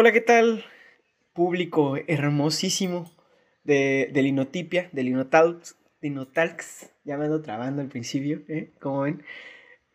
[0.00, 0.64] Hola, ¿qué tal?
[1.32, 3.10] Público hermosísimo
[3.64, 8.70] de, de Linotipia, de Linotalks, Linotalks, ya me ando trabando al principio, ¿eh?
[8.78, 9.24] Como ven.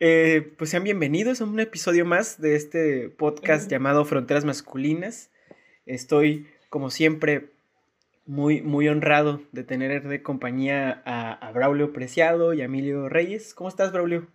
[0.00, 5.30] Eh, pues sean bienvenidos a un episodio más de este podcast llamado Fronteras Masculinas.
[5.86, 7.52] Estoy, como siempre,
[8.26, 13.54] muy, muy honrado de tener de compañía a, a Braulio Preciado y a Emilio Reyes.
[13.54, 14.26] ¿Cómo estás, Braulio?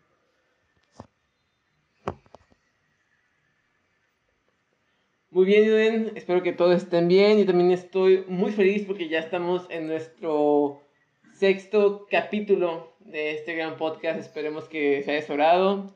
[5.39, 6.11] Muy bien, Iden.
[6.15, 7.37] Espero que todos estén bien.
[7.37, 10.81] Yo también estoy muy feliz porque ya estamos en nuestro
[11.33, 14.19] sexto capítulo de este gran podcast.
[14.19, 15.95] Esperemos que se haya sobrado.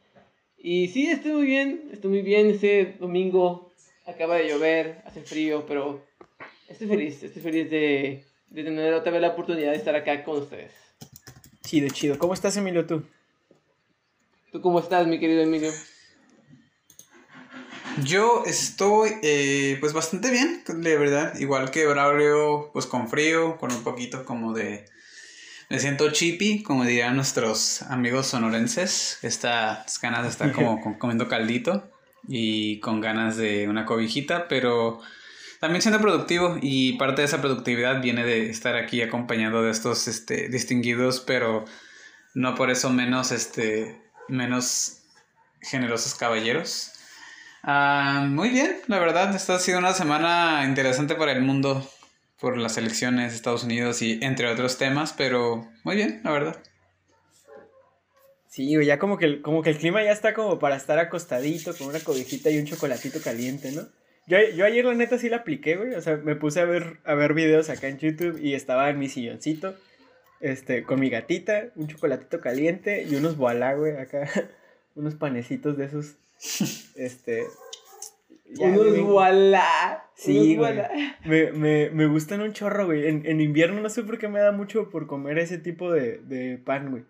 [0.58, 1.90] Y sí, estoy muy bien.
[1.92, 2.52] Estoy muy bien.
[2.52, 3.70] Ese domingo
[4.08, 6.02] acaba de llover, hace frío, pero
[6.70, 7.22] estoy feliz.
[7.22, 10.72] Estoy feliz de, de tener otra vez la oportunidad de estar acá con ustedes.
[11.66, 12.18] Chido, chido.
[12.18, 13.04] ¿Cómo estás, Emilio, tú?
[14.54, 15.72] ¿Tú cómo estás, mi querido Emilio?
[18.02, 21.38] Yo estoy eh, pues bastante bien, de verdad.
[21.40, 24.86] Igual que Braulio, pues con frío, con un poquito como de...
[25.70, 29.20] Me siento chippy, como dirían nuestros amigos sonorenses.
[29.22, 31.92] Estas ganas de estar como comiendo caldito
[32.28, 35.00] y con ganas de una cobijita, pero
[35.60, 40.08] también siendo productivo y parte de esa productividad viene de estar aquí acompañado de estos
[40.08, 41.66] este, distinguidos, pero
[42.34, 45.04] no por eso menos, este, menos
[45.62, 46.92] generosos caballeros.
[47.64, 51.89] Ah, muy bien, la verdad, esta ha sido una semana interesante para el mundo
[52.38, 56.61] por las elecciones Estados Unidos y entre otros temas, pero muy bien, la verdad.
[58.50, 61.88] Sí, ya como que, como que el clima ya está como para estar acostadito con
[61.88, 63.83] una cobijita y un chocolatito caliente, ¿no?
[64.27, 67.00] Yo, yo ayer la neta sí la apliqué, güey, o sea, me puse a ver,
[67.05, 69.73] a ver videos acá en YouTube y estaba en mi silloncito,
[70.42, 74.30] este, con mi gatita, un chocolatito caliente y unos voilá, güey, acá,
[74.95, 76.16] unos panecitos de esos
[76.95, 77.45] este.
[78.59, 80.09] Unos voilà.
[80.16, 80.75] Sí, güey.
[81.25, 83.08] Me, me, me, gustan un chorro, güey.
[83.08, 86.19] En, en, invierno no sé por qué me da mucho por comer ese tipo de,
[86.19, 87.03] de pan, güey.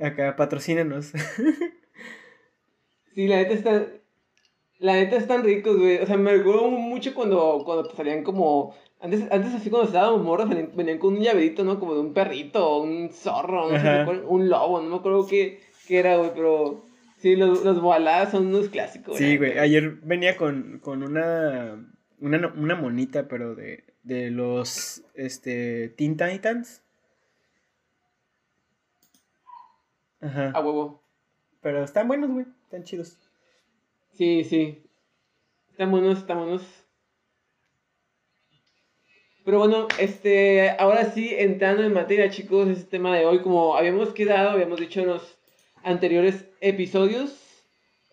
[0.00, 1.12] Acá, patrocínenos.
[3.14, 3.86] sí, la neta está.
[4.78, 5.98] La neta están ricos, güey.
[5.98, 8.74] O sea, me acuerdo mucho cuando, cuando te salían como.
[9.00, 11.80] Antes, antes así cuando estábamos morros venían, con un llaverito, ¿no?
[11.80, 15.98] Como de un perrito, un zorro, no sé, un lobo, no me acuerdo qué, qué
[15.98, 16.84] era, güey, pero
[17.22, 17.76] Sí, los, los
[18.32, 19.16] son unos clásicos.
[19.16, 19.56] Sí, güey.
[19.56, 21.88] Ayer venía con, con una,
[22.18, 26.82] una, una monita, pero de, de los este, Teen Titans.
[30.20, 30.50] Ajá.
[30.52, 31.00] A huevo.
[31.60, 32.46] Pero están buenos, güey.
[32.64, 33.16] Están chidos.
[34.14, 34.82] Sí, sí.
[35.70, 36.62] Están buenos, están buenos.
[39.44, 44.12] Pero bueno, este, ahora sí, entrando en materia, chicos, este tema de hoy, como habíamos
[44.12, 45.38] quedado, habíamos dicho en los
[45.84, 47.38] anteriores episodios.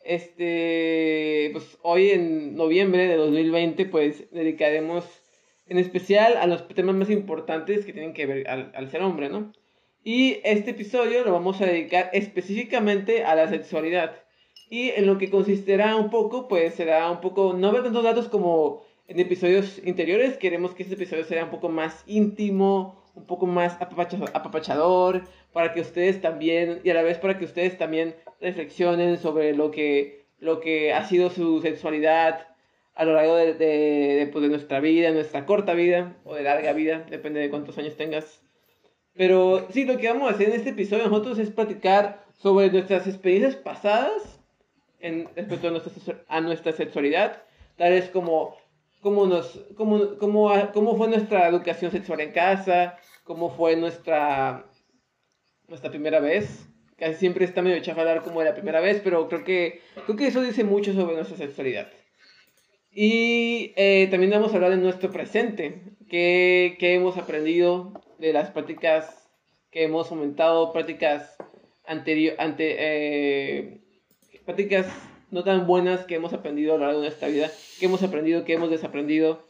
[0.04, 5.06] Este, pues hoy en noviembre de 2020, pues dedicaremos
[5.68, 9.54] en especial a los temas más importantes que tienen que ver al, ser hombre, ¿no?
[10.04, 14.16] Y este episodio lo vamos a dedicar específicamente a la sexualidad.
[14.70, 18.30] Y en lo que consistirá un poco, pues será un poco, no ver tantos datos
[18.30, 23.46] como en episodios anteriores, queremos que este episodio sea un poco más íntimo, un poco
[23.48, 29.18] más apapachador, para que ustedes también, y a la vez para que ustedes también reflexionen
[29.18, 32.48] sobre lo que, lo que ha sido su sexualidad
[32.96, 36.74] a lo largo de, de, pues, de nuestra vida, nuestra corta vida, o de larga
[36.74, 38.42] vida, depende de cuántos años tengas.
[39.14, 43.08] Pero sí, lo que vamos a hacer en este episodio nosotros es platicar sobre nuestras
[43.08, 44.40] experiencias pasadas
[45.00, 47.42] en, respecto a nuestra, a nuestra sexualidad,
[47.78, 48.58] tales como
[49.02, 54.66] cómo, nos, cómo, cómo, cómo fue nuestra educación sexual en casa, cómo fue nuestra,
[55.70, 56.68] nuestra primera vez.
[56.98, 60.18] Casi siempre está medio chafa hablar como de la primera vez, pero creo que, creo
[60.18, 61.90] que eso dice mucho sobre nuestra sexualidad.
[62.92, 68.52] Y eh, también vamos a hablar de nuestro presente, qué, qué hemos aprendido de las
[68.52, 69.30] prácticas
[69.72, 71.38] que hemos fomentado, prácticas
[71.86, 73.82] anterior, ante, eh,
[74.46, 74.88] prácticas
[75.32, 78.46] no tan buenas que hemos aprendido a lo largo de nuestra vida, que hemos aprendido,
[78.46, 79.44] que hemos desaprendido.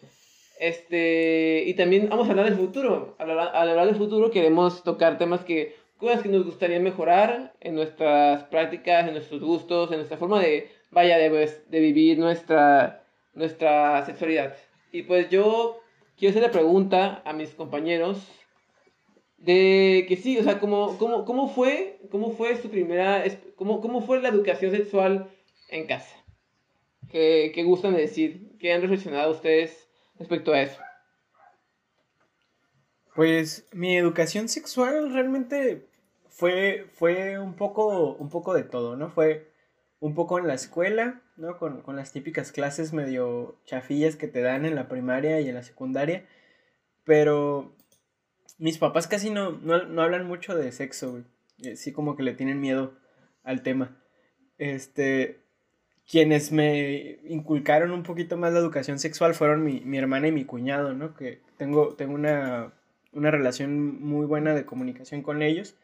[0.59, 3.15] Este, y también vamos a hablar del futuro.
[3.17, 8.45] Al hablar, del futuro queremos tocar temas que, cosas que nos gustaría mejorar en nuestras
[8.45, 13.03] prácticas, en nuestros gustos, en nuestra forma de, vaya, de, pues, de vivir nuestra,
[13.33, 14.55] nuestra sexualidad.
[14.91, 15.81] Y pues yo
[16.17, 18.25] quiero hacer la pregunta a mis compañeros
[19.37, 23.23] de que sí, o sea, ¿cómo, cómo, cómo fue, cómo fue su primera,
[23.55, 25.29] cómo, cómo fue la educación sexual
[25.69, 26.15] en casa.
[27.11, 28.57] ¿Qué, qué gustan de decir?
[28.59, 29.87] ¿Qué han reflexionado ustedes
[30.17, 30.79] respecto a eso?
[33.15, 35.88] Pues mi educación sexual realmente
[36.39, 39.09] fue, fue un, poco, un poco de todo, ¿no?
[39.09, 39.51] Fue,
[39.99, 41.57] un poco en la escuela, ¿no?
[41.57, 45.55] Con, con, las típicas clases medio chafillas que te dan en la primaria y en
[45.55, 46.25] la secundaria.
[47.03, 47.75] Pero
[48.57, 51.23] mis papás casi no, no, no hablan mucho de sexo, güey.
[51.61, 52.93] Eh, sí como que le tienen miedo
[53.43, 53.97] al tema.
[54.57, 55.41] Este,
[56.09, 60.45] quienes me inculcaron un poquito más la educación sexual fueron mi, mi hermana y mi
[60.45, 61.15] cuñado, ¿no?
[61.15, 62.71] Que tengo, tengo una,
[63.11, 65.75] una relación muy buena de comunicación con ellos.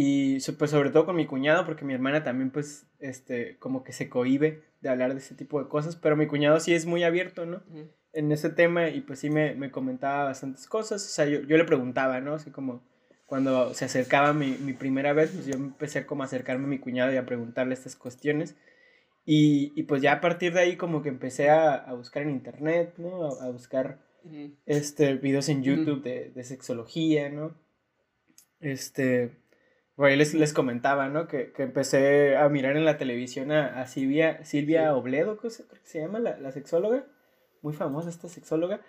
[0.00, 3.90] Y pues sobre todo con mi cuñado, porque mi hermana también pues, este, como que
[3.92, 7.02] se cohíbe de hablar de ese tipo de cosas, pero mi cuñado sí es muy
[7.02, 7.64] abierto, ¿no?
[8.12, 11.56] En ese tema y pues sí me, me, comentaba bastantes cosas, o sea, yo, yo
[11.56, 12.34] le preguntaba, ¿no?
[12.34, 12.80] Así como
[13.26, 16.78] cuando se acercaba mi, mi primera vez, pues yo empecé como a acercarme a mi
[16.78, 18.54] cuñado y a preguntarle estas cuestiones.
[19.24, 22.30] Y, y pues ya a partir de ahí como que empecé a, a buscar en
[22.30, 23.24] internet, ¿no?
[23.24, 23.98] A, a buscar
[24.64, 27.56] este, videos en YouTube de, de, sexología, ¿no?
[28.60, 29.32] Este,
[29.98, 31.26] por ahí les, les comentaba, ¿no?
[31.26, 34.88] Que, que, empecé a mirar en la televisión a, a Silvia, Silvia sí.
[34.90, 37.04] Obledo, creo que se llama, la, la, sexóloga,
[37.62, 38.80] muy famosa esta sexóloga.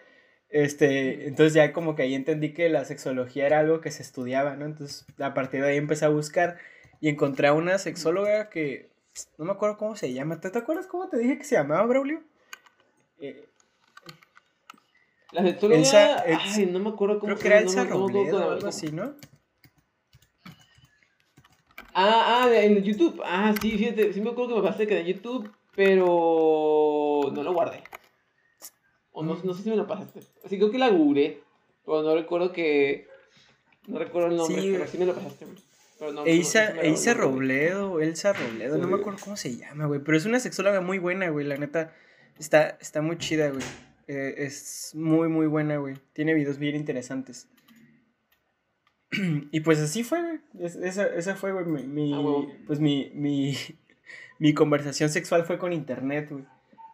[0.49, 4.55] Este, entonces ya como que ahí entendí que la sexología era algo que se estudiaba,
[4.55, 4.67] ¿no?
[4.67, 6.59] Entonces a partir de ahí empecé a buscar
[7.01, 8.91] y encontré a una sexóloga que
[9.39, 10.39] no me acuerdo cómo se llama.
[10.39, 12.21] ¿Te, te acuerdas cómo te dije que se llamaba, Braulio?
[13.19, 13.49] Eh,
[15.31, 18.47] la sexóloga, Elsa, Elsa, ay, no me acuerdo cómo creo que era Elsa no, Robledo,
[18.47, 19.15] o algo así, ¿no?
[21.93, 23.21] Ah, ah, en YouTube.
[23.23, 27.53] Ah, sí, fíjate, sí me acuerdo que me pasé que en YouTube, pero no lo
[27.53, 27.83] guardé.
[29.11, 30.21] O no, no sé si me lo pasaste.
[30.45, 31.41] Así creo que la googleé,
[31.85, 33.07] pero no recuerdo que...
[33.87, 35.47] No recuerdo el nombre, sí, pero sí me lo pasaste,
[35.97, 39.87] Pero no, Eisa, no, Eisa Robledo, Elsa Robledo, sí, no me acuerdo cómo se llama,
[39.87, 39.99] güey.
[39.99, 41.47] Pero es una sexóloga muy buena, güey.
[41.47, 41.95] La neta,
[42.37, 43.63] está, está muy chida, güey.
[44.07, 45.95] Eh, es muy, muy buena, güey.
[46.13, 47.47] Tiene videos bien interesantes.
[49.51, 50.39] y pues así fue.
[50.59, 52.51] Es, esa, esa fue, güey, mi, mi ah, wow.
[52.67, 53.55] pues mi, mi,
[54.39, 56.45] mi conversación sexual fue con internet, güey.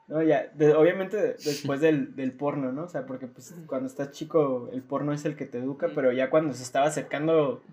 [0.07, 0.21] ¿no?
[0.21, 2.83] Ya, de, obviamente después del, del, porno, ¿no?
[2.83, 6.11] O sea, porque pues cuando estás chico el porno es el que te educa, pero
[6.11, 7.63] ya cuando se estaba acercando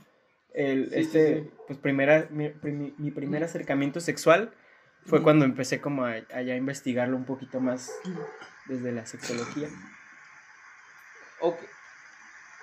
[0.54, 1.50] el, sí, este, sí, sí.
[1.66, 4.52] pues primera, mi, mi, mi, primer acercamiento sexual
[5.04, 7.90] fue cuando empecé como a, a, ya investigarlo un poquito más
[8.66, 9.68] desde la sexología.
[11.40, 11.58] Ok.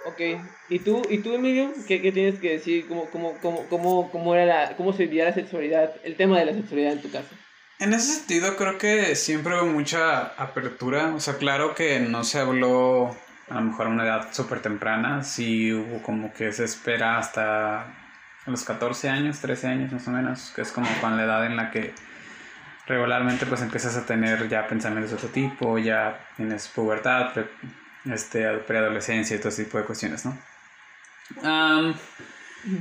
[0.06, 0.22] Ok,
[0.70, 1.74] ¿y tú, y tú Emilio?
[1.88, 2.88] ¿Qué, qué tienes que decir?
[2.88, 3.38] ¿Cómo, cómo,
[3.70, 7.02] cómo, cómo, era la, ¿Cómo se vivía la sexualidad, el tema de la sexualidad en
[7.02, 7.36] tu caso?
[7.80, 12.40] En ese sentido creo que siempre hubo mucha apertura, o sea, claro que no se
[12.40, 13.16] habló
[13.50, 17.88] a lo mejor a una edad súper temprana, sí hubo como que se espera hasta
[18.46, 21.56] los 14 años, 13 años más o menos, que es como con la edad en
[21.56, 21.94] la que
[22.88, 27.32] regularmente pues empiezas a tener ya pensamientos de otro tipo, ya tienes pubertad,
[28.06, 30.38] este, preadolescencia y todo ese tipo de cuestiones, ¿no?
[31.44, 31.94] Um,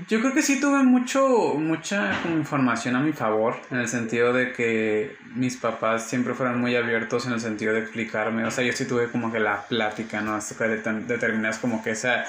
[0.09, 4.53] yo creo que sí tuve mucho, mucha información a mi favor, en el sentido de
[4.53, 8.73] que mis papás siempre fueron muy abiertos en el sentido de explicarme, o sea, yo
[8.73, 10.35] sí tuve como que la plática, ¿no?
[10.35, 12.25] Hasta que determinas como que esa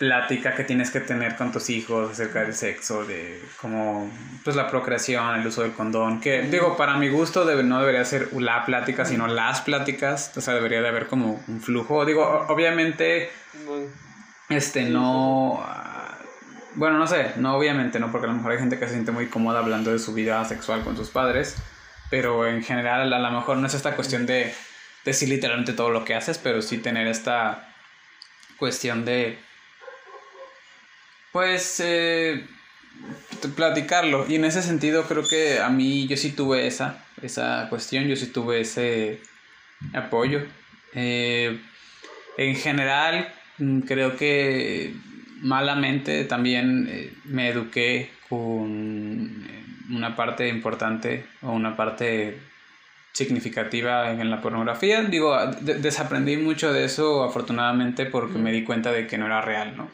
[0.00, 4.10] plática que tienes que tener con tus hijos acerca del sexo, de como
[4.42, 8.02] pues la procreación, el uso del condón, que digo, para mi gusto debe, no debería
[8.06, 12.46] ser la plática, sino las pláticas, o sea, debería de haber como un flujo, digo,
[12.48, 13.30] obviamente,
[14.48, 15.62] este, no
[16.76, 19.12] bueno, no sé, no obviamente no, porque a lo mejor hay gente que se siente
[19.12, 21.56] muy cómoda hablando de su vida sexual con sus padres,
[22.08, 24.54] pero en general a lo mejor no es esta cuestión de
[25.04, 27.74] decir literalmente todo lo que haces, pero sí tener esta
[28.56, 29.38] cuestión de,
[31.32, 32.46] pues, eh,
[33.54, 34.26] platicarlo.
[34.28, 38.16] Y en ese sentido creo que a mí yo sí tuve esa, esa cuestión, yo
[38.16, 39.20] sí tuve ese
[39.94, 40.42] apoyo.
[40.94, 41.60] Eh,
[42.36, 44.94] en general, mm, creo que
[45.42, 52.38] malamente también eh, me eduqué con eh, una parte importante o una parte
[53.12, 55.02] significativa en la pornografía.
[55.02, 59.40] Digo, de desaprendí mucho de eso afortunadamente porque me di cuenta de que no era
[59.40, 59.90] real, ¿no?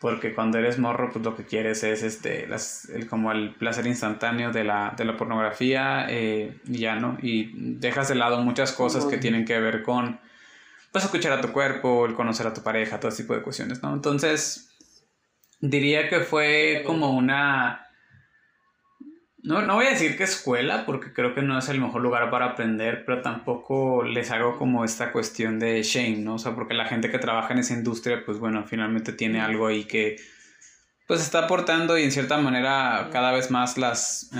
[0.00, 3.86] Porque cuando eres morro, pues lo que quieres es este, las, el, como el placer
[3.86, 7.18] instantáneo de la, de la pornografía eh, y ya, ¿no?
[7.20, 10.20] Y dejas de lado muchas cosas que tienen que ver con
[10.92, 13.82] pues escuchar a tu cuerpo, el conocer a tu pareja, todo ese tipo de cuestiones,
[13.82, 13.92] ¿no?
[13.92, 14.70] Entonces,
[15.60, 17.87] diría que fue como una...
[19.42, 22.28] No, no voy a decir que escuela, porque creo que no es el mejor lugar
[22.30, 26.34] para aprender, pero tampoco les hago como esta cuestión de shame, ¿no?
[26.34, 29.68] O sea, porque la gente que trabaja en esa industria, pues bueno, finalmente tiene algo
[29.68, 30.16] ahí que
[31.06, 34.30] pues está aportando y en cierta manera cada vez más las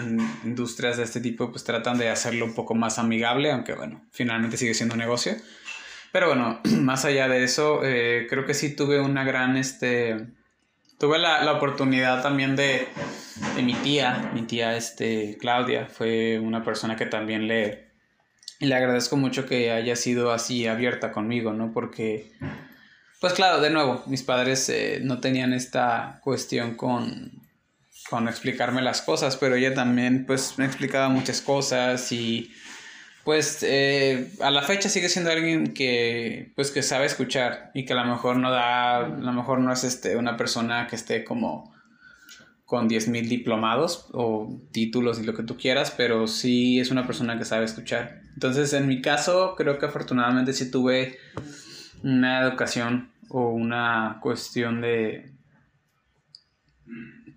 [0.45, 4.59] industrias de este tipo pues tratan de hacerlo un poco más amigable, aunque bueno, finalmente
[4.59, 5.35] sigue siendo un negocio.
[6.13, 10.27] Pero bueno, más allá de eso, eh, creo que sí tuve una gran, este,
[10.99, 12.89] tuve la, la oportunidad también de,
[13.57, 17.89] de, mi tía, mi tía este, Claudia, fue una persona que también le,
[18.61, 21.73] le agradezco mucho que haya sido así abierta conmigo, ¿no?
[21.73, 22.33] Porque,
[23.21, 27.33] pues claro, de nuevo, mis padres eh, no tenían esta cuestión con,
[28.11, 32.51] con explicarme las cosas, pero ella también pues me explicaba muchas cosas y
[33.29, 37.93] pues eh, a la fecha sigue siendo alguien que pues que sabe escuchar y que
[37.93, 41.25] a lo mejor no da, a lo mejor no es este una persona que esté
[41.25, 41.71] como
[42.65, 47.37] con 10.000 diplomados o títulos y lo que tú quieras, pero sí es una persona
[47.37, 48.23] que sabe escuchar.
[48.33, 51.19] Entonces, en mi caso, creo que afortunadamente sí tuve
[52.03, 55.33] una educación o una cuestión de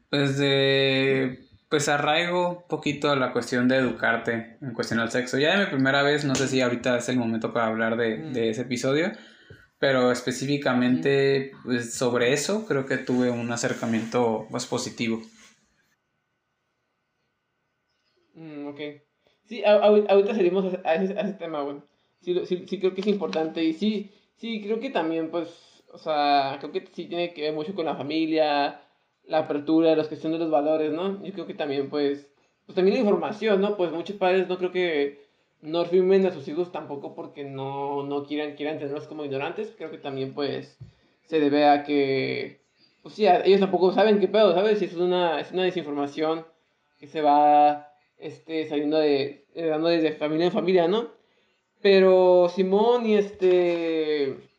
[0.09, 5.39] pues de pues arraigo un poquito a la cuestión de educarte en cuestión al sexo.
[5.39, 8.17] Ya de mi primera vez, no sé si ahorita es el momento para hablar de,
[8.17, 8.33] Mm.
[8.33, 9.11] de ese episodio,
[9.79, 15.21] pero específicamente pues, sobre eso creo que tuve un acercamiento pues positivo.
[18.35, 18.79] Mm, ok.
[19.45, 21.77] Sí, a- a- ahorita salimos a, a ese, tema, güey.
[22.21, 25.47] Sí, sí, sí creo que es importante y sí, sí, creo que también, pues,
[25.91, 28.81] o sea, creo que sí tiene que ver mucho con la familia,
[29.31, 31.23] la apertura, la cuestión de los valores, ¿no?
[31.23, 32.27] Yo creo que también, pues,
[32.65, 33.77] pues también la información, ¿no?
[33.77, 35.21] Pues muchos padres no creo que
[35.61, 39.73] no firmen a sus hijos tampoco porque no, no quieran, quieran tenerlos como ignorantes.
[39.77, 40.77] Creo que también, pues,
[41.23, 42.59] se debe a que,
[43.03, 44.79] pues sí, ellos tampoco saben qué pedo, ¿sabes?
[44.79, 46.45] Si es una, es una desinformación
[46.99, 51.07] que se va este, saliendo de, dando desde familia en familia, ¿no?
[51.81, 54.50] Pero Simón y este...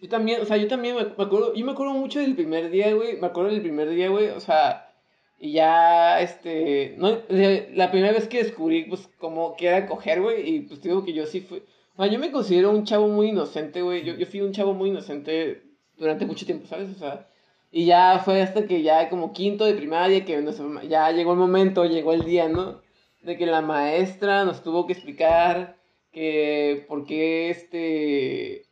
[0.00, 2.70] Yo también, o sea, yo también me, me acuerdo, yo me acuerdo mucho del primer
[2.70, 4.92] día, güey, me acuerdo del primer día, güey, o sea,
[5.38, 10.48] y ya, este, no, la primera vez que descubrí, pues, cómo que era coger, güey,
[10.56, 11.62] y pues digo que yo sí fui,
[11.96, 14.72] o sea, yo me considero un chavo muy inocente, güey, yo, yo fui un chavo
[14.74, 15.62] muy inocente
[15.96, 16.90] durante mucho tiempo, ¿sabes?
[16.94, 17.26] O sea,
[17.72, 21.38] y ya fue hasta que ya como quinto de primaria, que nos- ya llegó el
[21.38, 22.80] momento, llegó el día, ¿no?
[23.22, 25.76] De que la maestra nos tuvo que explicar
[26.12, 28.67] que por qué este...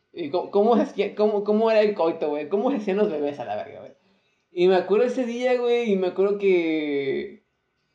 [0.51, 2.49] ¿Cómo, hacía- cómo, cómo era el coito, güey?
[2.49, 3.91] ¿Cómo se hacían los bebés a la verga, güey?
[4.51, 7.43] Y me acuerdo ese día, güey, y me acuerdo que...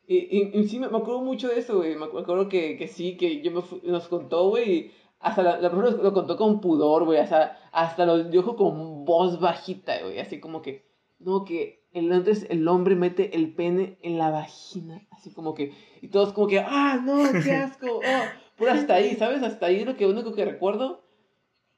[0.05, 1.95] Y, y, y sí, me, me acuerdo mucho de eso, güey.
[1.95, 4.91] Me acu- me acuerdo que, que sí, que yo me nos contó, güey.
[5.19, 7.19] Hasta la, la profesora lo contó con pudor, güey.
[7.19, 10.19] Hasta, hasta lo dijo con voz bajita, güey.
[10.19, 10.85] Así como que,
[11.19, 15.07] no, que el, entonces el hombre mete el pene en la vagina.
[15.11, 17.99] Así como que, y todos como que, ah, no, qué asco.
[17.99, 18.65] Oh.
[18.69, 19.41] Hasta ahí, ¿sabes?
[19.41, 21.02] Hasta ahí lo que único que recuerdo.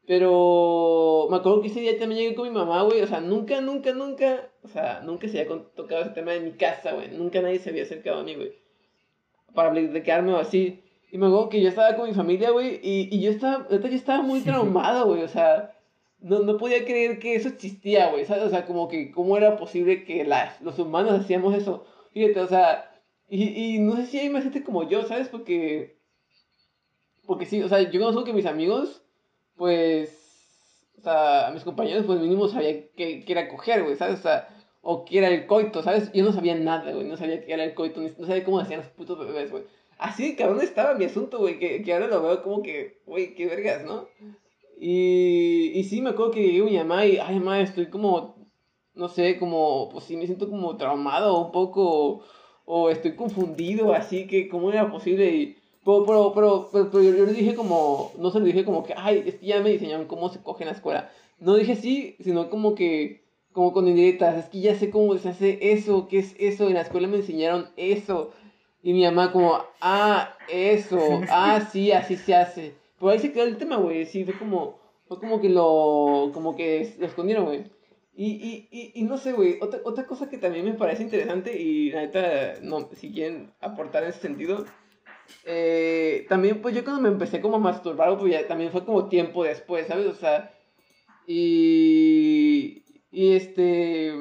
[0.08, 3.02] Pero me acuerdo que ese día también llegué con mi mamá, güey.
[3.02, 4.50] O sea, nunca, nunca, nunca.
[4.64, 7.10] O sea, nunca se había tocado ese tema en mi casa, güey.
[7.10, 8.54] Nunca nadie se había acercado a mí, güey.
[9.54, 10.84] Para platicarme o así.
[11.12, 12.80] Y me acuerdo que yo estaba con mi familia, güey.
[12.84, 15.24] Y, y yo estaba, yo estaba muy traumado, güey.
[15.24, 15.74] O sea,
[16.20, 18.26] no, no podía creer que eso existía, güey.
[18.26, 18.44] ¿sabes?
[18.44, 21.86] O sea, como que, ¿cómo era posible que las, los humanos hacíamos eso?
[22.14, 22.92] Fíjate, o sea.
[23.28, 25.30] Y, y no sé si hay más gente como yo, ¿sabes?
[25.30, 25.98] Porque.
[27.26, 29.05] Porque sí, o sea, yo conozco que mis amigos
[29.58, 30.10] pues,
[31.00, 34.20] o sea, a mis compañeros, pues mínimo sabía que, que era coger, güey, ¿sabes?
[34.20, 34.50] O sea,
[34.82, 36.12] o que era el coito, ¿sabes?
[36.14, 38.82] Yo no sabía nada, güey, no sabía que era el coito, no sabía cómo hacían
[38.82, 39.64] los putos bebés, güey.
[39.98, 43.34] Así de cabrón estaba mi asunto, güey, que, que ahora lo veo como que, güey,
[43.34, 44.08] qué vergas, ¿no?
[44.80, 48.36] Y, y sí, me acuerdo que llegué a mi mamá y, ay, mamá, estoy como,
[48.94, 52.24] no sé, como, pues sí, me siento como traumado un poco, o,
[52.66, 55.34] o estoy confundido, así que, ¿cómo era posible?
[55.34, 58.66] Y, pero, pero, pero, pero, pero yo, yo le dije como, no se lo dije
[58.66, 61.12] como que, ay, es que ya me diseñaron cómo se coge en la escuela.
[61.40, 63.24] No dije sí, sino como que,
[63.54, 66.74] como con indirectas, es que ya sé cómo se hace eso, qué es eso, en
[66.74, 68.32] la escuela me enseñaron eso.
[68.82, 71.00] Y mi mamá como, ah, eso,
[71.30, 72.74] ah, sí, así se hace.
[73.00, 76.56] Pero ahí se quedó el tema, güey, sí, fue como, fue como que lo, como
[76.56, 77.66] que lo escondieron, güey.
[78.16, 81.62] Y, y, y, y no sé, güey, otra, otra cosa que también me parece interesante
[81.62, 84.66] y la neta, no, si quieren aportar en ese sentido,
[85.46, 89.08] eh, también pues yo cuando me empecé como a masturbar, pues ya también fue como
[89.10, 90.08] tiempo después, ¿sabes?
[90.08, 90.52] O sea,
[91.28, 94.14] y, y este,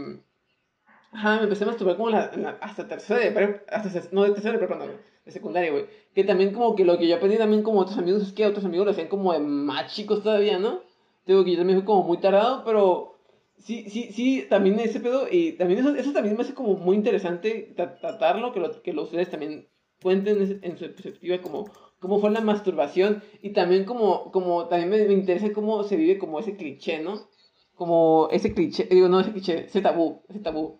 [1.12, 4.30] ajá, me empecé a masturbar como la, la- hasta tercera de prep, hasta, no, de
[4.32, 4.90] tercera de güey,
[5.24, 5.86] de secundaria, güey.
[6.14, 8.64] Que también como que lo que yo aprendí también como otros amigos es que otros
[8.64, 10.80] amigos lo hacían como de más chicos todavía, ¿no?
[11.26, 13.14] Digo que yo también fui como muy tardado, pero
[13.58, 16.96] sí, sí, sí, también ese pedo, y también eso, eso también me hace como muy
[16.96, 19.68] interesante tra- tratarlo, que, lo, que lo ustedes también
[20.04, 21.64] cuenten en, su perspectiva como
[21.98, 26.18] cómo fue la masturbación y también como, como también me, me interesa cómo se vive
[26.18, 27.26] como ese cliché, ¿no?
[27.74, 30.78] Como ese cliché, digo, no ese cliché, ese tabú, ese tabú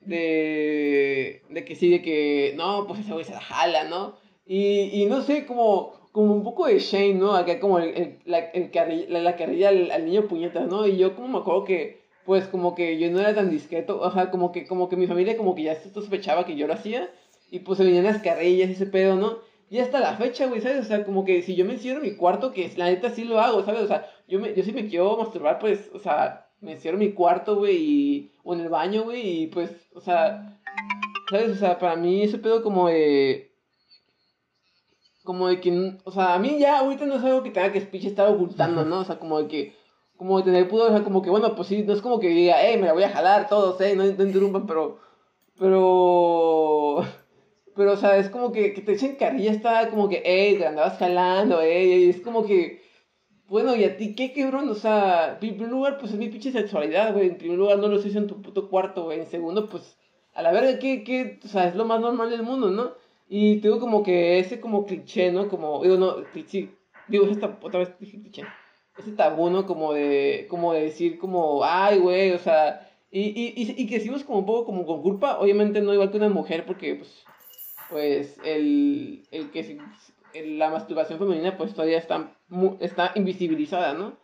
[0.00, 4.16] de, de que sí, de que no, pues ese güey se la jala, ¿no?
[4.44, 7.34] Y, y no sé, como, como un poco de shame, ¿no?
[7.36, 10.84] Acá como el, la, la, la carrilla al, al niño puñetas, ¿no?
[10.88, 14.10] Y yo como me acuerdo que, pues como que yo no era tan discreto, o
[14.10, 17.08] sea, como que, como que mi familia como que ya sospechaba que yo lo hacía,
[17.54, 19.38] y pues se venían las carrillas y ese pedo, ¿no?
[19.70, 20.86] Y hasta la fecha, güey, ¿sabes?
[20.86, 23.22] O sea, como que si yo me encierro en mi cuarto, que la neta sí
[23.22, 23.82] lo hago, ¿sabes?
[23.82, 27.06] O sea, yo, me, yo si me quiero masturbar, pues, o sea, me encierro en
[27.06, 30.58] mi cuarto, güey, o en el baño, güey, y pues, o sea,
[31.30, 31.50] ¿sabes?
[31.50, 33.52] O sea, para mí ese pedo como de...
[35.22, 37.80] Como de que, o sea, a mí ya ahorita no es algo que tenga que
[37.80, 38.98] speech estar ocultando, ¿no?
[39.00, 39.76] O sea, como de que,
[40.16, 42.28] como de tener pudor, o sea, como que, bueno, pues sí, no es como que
[42.28, 44.98] diga, eh, me la voy a jalar todos, eh, no, no interrumpan, pero,
[45.58, 46.83] pero,
[47.76, 50.66] pero, o sea, es como que, que te echen carrilla, está como que, eh, te
[50.66, 52.82] andabas jalando, eh, y es como que,
[53.48, 54.68] bueno, ¿y a ti qué, quebrón?
[54.68, 57.88] O sea, en primer lugar, pues es mi pinche sexualidad, güey, en primer lugar no
[57.88, 59.96] lo hice en tu puto cuarto, güey, en segundo, pues,
[60.34, 62.92] a la verga, ¿qué, qué, o sea, es lo más normal del mundo, ¿no?
[63.28, 65.48] Y tengo como que ese como cliché, ¿no?
[65.48, 66.70] Como, digo, no, cliché,
[67.08, 68.44] digo, esta, otra vez dije cliché.
[68.98, 69.66] Ese tabú, ¿no?
[69.66, 73.98] Como de, como de decir como, ay, güey, o sea, y, y, y, y que
[73.98, 77.24] decimos como un poco como con culpa, obviamente no igual que una mujer, porque, pues,
[77.90, 79.78] pues, el, el que
[80.44, 82.32] la masturbación femenina, pues, todavía está,
[82.80, 84.16] está invisibilizada, ¿no?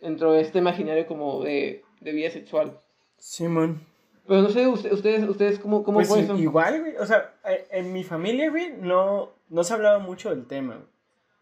[0.00, 2.80] Dentro de este imaginario como de, de vida sexual.
[3.16, 3.80] Simón.
[4.26, 6.36] Pero no sé, ustedes, ustedes ¿cómo, cómo pues fue eso?
[6.36, 6.96] Igual, güey.
[6.96, 10.74] O sea, eh, en mi familia, güey, no, no se hablaba mucho del tema.
[10.74, 10.88] Güey.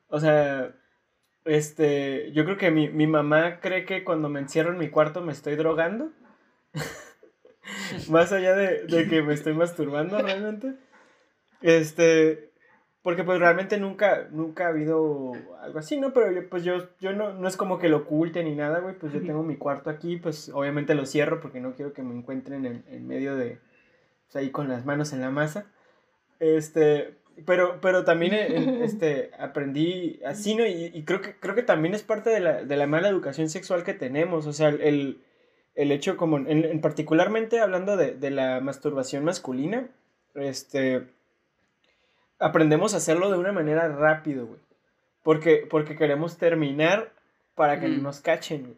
[0.08, 0.74] O sea,
[1.44, 5.22] este, yo creo que mi, mi mamá cree que cuando me encierro en mi cuarto
[5.22, 6.10] me estoy drogando.
[8.10, 10.74] Más allá de, de que me estoy masturbando realmente.
[11.64, 12.50] Este,
[13.02, 16.12] porque pues realmente nunca, nunca ha habido algo así, ¿no?
[16.12, 18.98] Pero yo, pues yo, yo no, no es como que lo oculte ni nada, güey.
[18.98, 22.14] Pues yo tengo mi cuarto aquí, pues obviamente lo cierro porque no quiero que me
[22.14, 23.60] encuentren en, en medio de,
[24.26, 25.64] pues ahí con las manos en la masa.
[26.38, 27.16] Este,
[27.46, 28.34] pero, pero también
[28.82, 30.66] este, aprendí así, ¿no?
[30.66, 33.48] Y, y, creo, que, creo que también es parte de la, de la mala educación
[33.48, 34.46] sexual que tenemos.
[34.46, 35.22] O sea, el,
[35.74, 39.88] el hecho como, en, en particularmente hablando de, de la masturbación masculina,
[40.34, 41.14] este
[42.44, 44.60] aprendemos a hacerlo de una manera rápido, güey.
[45.22, 47.10] Porque, porque queremos terminar
[47.54, 48.76] para que no nos cachen, güey.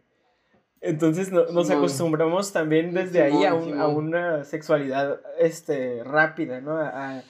[0.80, 6.76] Entonces no, nos acostumbramos también desde ahí a, un, a, una sexualidad este, rápida, ¿no?
[6.76, 7.22] A,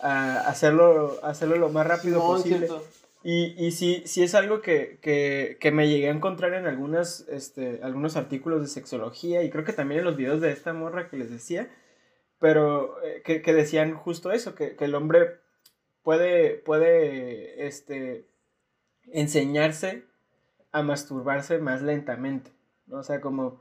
[0.00, 2.68] a hacerlo, hacerlo lo más rápido posible.
[3.22, 7.28] Y, y sí, sí es algo que, que, que, me llegué a encontrar en algunas,
[7.28, 11.08] este, algunos artículos de sexología y creo que también en los videos de esta morra
[11.08, 11.70] que les decía,
[12.40, 15.42] pero eh, que, que, decían justo eso, que, que el hombre
[16.02, 18.26] puede, puede este,
[19.04, 20.04] enseñarse
[20.72, 22.50] a masturbarse más lentamente,
[22.86, 22.98] ¿no?
[22.98, 23.60] O sea, como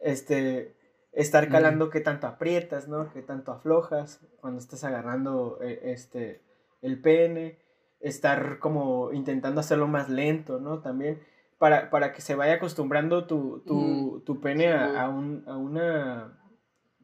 [0.00, 0.74] este,
[1.12, 3.12] estar calando qué tanto aprietas, ¿no?
[3.12, 6.42] Qué tanto aflojas cuando estás agarrando eh, este,
[6.82, 7.58] el pene,
[8.00, 10.80] estar como intentando hacerlo más lento, ¿no?
[10.80, 11.20] También
[11.58, 16.38] para, para que se vaya acostumbrando tu, tu, tu pene a, a, un, a una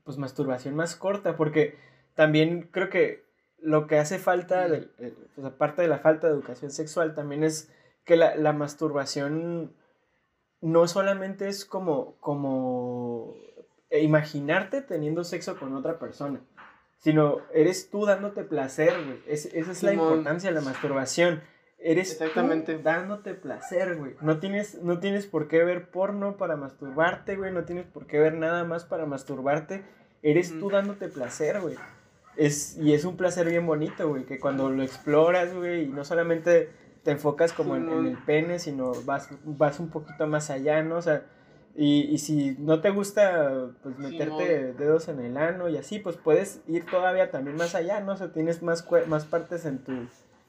[0.05, 1.77] pues masturbación más corta, porque
[2.15, 3.24] también creo que
[3.65, 4.89] lo que hace falta, de,
[5.35, 7.73] pues aparte de la falta de educación sexual, también es
[8.05, 9.73] que la, la masturbación
[10.61, 13.35] no solamente es como, como
[13.91, 16.41] imaginarte teniendo sexo con otra persona,
[16.99, 19.23] sino eres tú dándote placer, güey.
[19.27, 21.43] Es, esa es la importancia de la masturbación.
[21.79, 22.77] Eres Exactamente.
[22.77, 24.15] Tú dándote placer, güey.
[24.23, 27.53] No tienes, no tienes por qué ver porno para masturbarte, güey.
[27.53, 29.85] No tienes por qué ver nada más para masturbarte.
[30.23, 31.77] Eres tú dándote placer, güey.
[32.37, 36.05] Es, y es un placer bien bonito, güey, que cuando lo exploras, güey, y no
[36.05, 36.71] solamente
[37.03, 40.97] te enfocas como en, en, el pene, sino vas, vas un poquito más allá, ¿no?
[40.97, 41.23] O sea,
[41.77, 45.99] y, y si no te gusta, pues, meterte sí, dedos en el ano y así,
[45.99, 48.13] pues puedes ir todavía también más allá, ¿no?
[48.13, 49.93] O sea, tienes más, más partes en tu,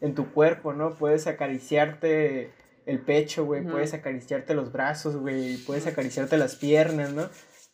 [0.01, 0.93] en tu cuerpo, ¿no?
[0.95, 2.51] Puedes acariciarte
[2.85, 3.71] el pecho, güey, uh -huh.
[3.71, 7.27] puedes acariciarte los brazos, güey, puedes acariciarte las piernas, ¿no?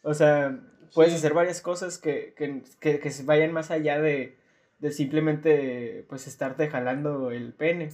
[0.04, 0.58] O sea,
[0.94, 1.18] puedes sí.
[1.18, 4.36] hacer varias cosas que, que, que, que, vayan más allá de,
[4.80, 7.90] de simplemente pues estarte jalando el pene.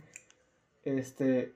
[0.83, 1.53] Este.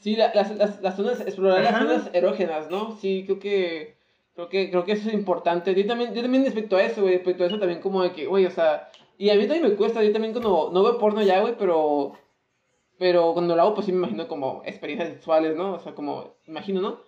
[0.00, 1.84] Sí, la, las, las, las, zonas, explorar Ajá.
[1.84, 2.96] las zonas erógenas, ¿no?
[3.00, 4.02] Sí, creo que.
[4.34, 5.74] Creo que, creo que eso es importante.
[5.74, 8.26] Yo también, yo también respecto a eso, güey, respecto a eso también como de que,
[8.26, 8.88] güey, o sea,
[9.18, 12.12] y a mí también me cuesta, yo también cuando, no veo porno ya, güey, pero,
[12.98, 15.74] pero cuando lo hago, pues sí me imagino como experiencias sexuales, ¿no?
[15.74, 17.00] O sea, como, imagino, ¿no?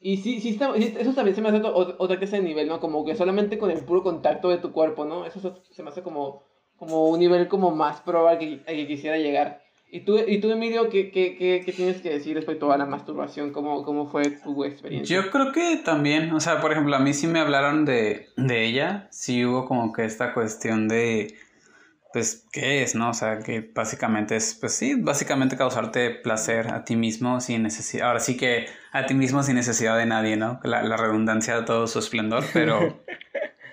[0.00, 2.78] Y sí, sí, está, eso también se me hace otra clase de nivel, ¿no?
[2.78, 5.26] Como que solamente con el puro contacto de tu cuerpo, ¿no?
[5.26, 6.44] Eso se me hace como,
[6.76, 9.62] como un nivel como más probable que, que quisiera llegar.
[9.90, 12.84] ¿Y tú, y tú Emilio, ¿qué, qué, qué, qué tienes que decir respecto a la
[12.84, 13.52] masturbación?
[13.52, 15.16] ¿Cómo, ¿Cómo fue tu experiencia?
[15.16, 18.66] Yo creo que también, o sea, por ejemplo, a mí sí me hablaron de, de
[18.66, 21.34] ella, sí hubo como que esta cuestión de,
[22.18, 23.10] pues, ¿qué es, no?
[23.10, 28.08] O sea, que básicamente es, pues sí, básicamente causarte placer a ti mismo sin necesidad,
[28.08, 30.58] ahora sí que a ti mismo sin necesidad de nadie, ¿no?
[30.64, 33.00] La, la redundancia de todo su esplendor, pero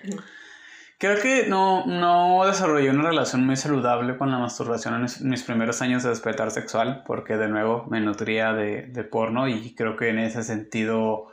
[0.98, 5.82] creo que no, no desarrollé una relación muy saludable con la masturbación en mis primeros
[5.82, 10.10] años de despertar sexual, porque de nuevo me nutría de, de porno y creo que
[10.10, 11.32] en ese sentido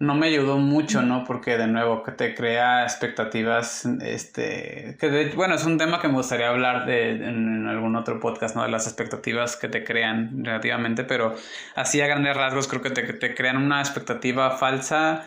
[0.00, 1.24] no me ayudó mucho, ¿no?
[1.24, 6.14] Porque de nuevo que te crea expectativas, este, que bueno, es un tema que me
[6.14, 8.64] gustaría hablar de, en, algún otro podcast, ¿no?
[8.64, 11.34] De las expectativas que te crean relativamente, pero
[11.76, 15.26] así a grandes rasgos creo que te, te crean una expectativa falsa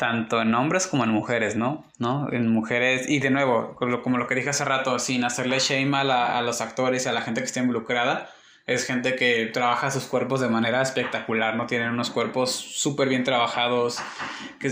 [0.00, 1.84] tanto en hombres como en mujeres, ¿no?
[1.98, 2.32] ¿no?
[2.32, 6.04] En mujeres, y de nuevo, como lo que dije hace rato, sin hacerle shame a,
[6.04, 8.30] la, a los actores a la gente que esté involucrada,
[8.66, 11.66] es gente que trabaja sus cuerpos de manera espectacular, ¿no?
[11.66, 13.98] Tienen unos cuerpos súper bien trabajados,
[14.58, 14.70] que,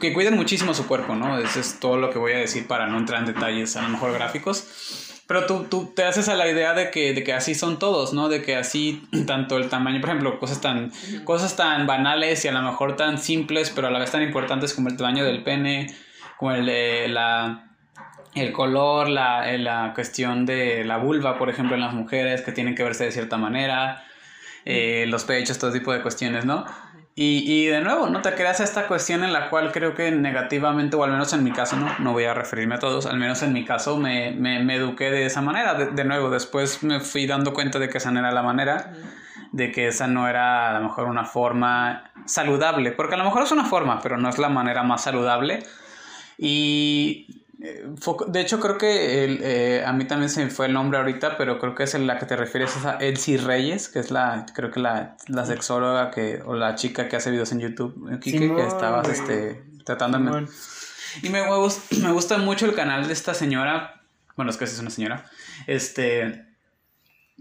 [0.00, 1.38] que cuidan muchísimo su cuerpo, ¿no?
[1.38, 3.90] Eso es todo lo que voy a decir para no entrar en detalles a lo
[3.90, 5.08] mejor gráficos.
[5.28, 8.14] Pero tú, tú te haces a la idea de que, de que así son todos,
[8.14, 8.30] ¿no?
[8.30, 10.90] De que así, tanto el tamaño, por ejemplo, cosas tan,
[11.24, 14.72] cosas tan banales y a lo mejor tan simples, pero a la vez tan importantes
[14.72, 15.94] como el tamaño del pene,
[16.38, 17.76] como el de la
[18.40, 22.52] el color, la, eh, la, cuestión de la vulva, por ejemplo, en las mujeres, que
[22.52, 24.04] tienen que verse de cierta manera,
[24.64, 26.64] eh, los pechos, todo tipo de cuestiones, ¿no?
[27.14, 30.94] Y, y, de nuevo, no te creas esta cuestión en la cual creo que negativamente,
[30.94, 33.42] o al menos en mi caso, no, no voy a referirme a todos, al menos
[33.42, 35.74] en mi caso me, me, me eduqué de esa manera.
[35.74, 38.92] De, de, nuevo, después me fui dando cuenta de que esa no era la manera,
[39.50, 43.42] de que esa no era a lo mejor una forma saludable, porque a lo mejor
[43.42, 45.64] es una forma, pero no es la manera más saludable.
[46.38, 50.98] Y de hecho, creo que el, eh, a mí también se me fue el nombre
[50.98, 53.98] ahorita, pero creo que es en la que te refieres es a Elsie Reyes, que
[53.98, 57.58] es la, creo que la, la sexóloga que, o la chica que hace videos en
[57.58, 60.46] YouTube, eh, que estabas este, tratando de...
[61.22, 64.02] Y me, me gusta mucho el canal de esta señora,
[64.36, 65.24] bueno, es que es una señora,
[65.66, 66.47] este,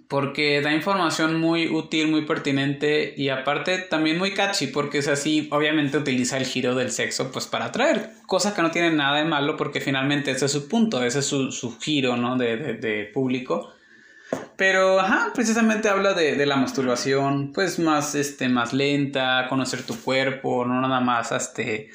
[0.07, 5.47] porque da información muy útil, muy pertinente y aparte también muy catchy porque es así,
[5.51, 9.25] obviamente utiliza el giro del sexo pues para atraer, cosas que no tienen nada de
[9.25, 12.37] malo porque finalmente ese es su punto, ese es su, su giro, ¿no?
[12.37, 13.73] De, de, público.
[14.55, 19.95] Pero, ajá, precisamente habla de, de, la masturbación, pues más, este, más lenta, conocer tu
[20.01, 21.89] cuerpo, no nada más, este,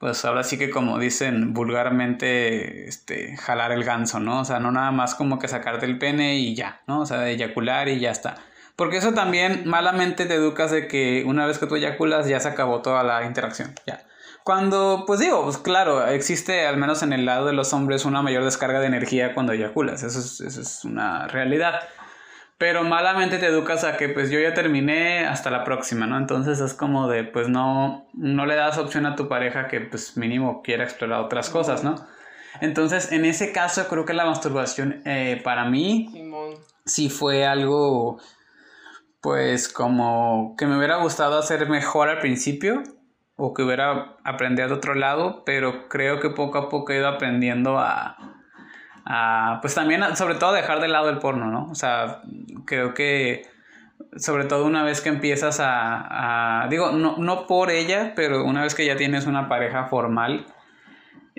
[0.00, 4.40] pues ahora sí que como dicen vulgarmente, este, jalar el ganso, ¿no?
[4.40, 7.02] O sea, no nada más como que sacarte el pene y ya, ¿no?
[7.02, 8.36] O sea, eyacular y ya está.
[8.76, 12.48] Porque eso también malamente te educas de que una vez que tú eyaculas ya se
[12.48, 14.06] acabó toda la interacción, ya.
[14.42, 18.22] Cuando, pues digo, pues claro, existe al menos en el lado de los hombres una
[18.22, 21.78] mayor descarga de energía cuando eyaculas, eso es, eso es una realidad.
[22.60, 26.18] Pero malamente te educas a que pues yo ya terminé, hasta la próxima, ¿no?
[26.18, 30.18] Entonces es como de pues no, no le das opción a tu pareja que pues
[30.18, 31.94] mínimo quiera explorar otras cosas, ¿no?
[32.60, 36.56] Entonces en ese caso creo que la masturbación eh, para mí Simón.
[36.84, 38.20] sí fue algo
[39.22, 42.82] pues como que me hubiera gustado hacer mejor al principio
[43.36, 47.08] o que hubiera aprendido de otro lado, pero creo que poco a poco he ido
[47.08, 48.39] aprendiendo a
[49.04, 51.68] a, pues también, sobre todo, dejar de lado el porno, ¿no?
[51.70, 52.22] O sea,
[52.64, 53.46] creo que,
[54.16, 58.62] sobre todo una vez que empiezas a, a digo, no, no por ella, pero una
[58.62, 60.46] vez que ya tienes una pareja formal,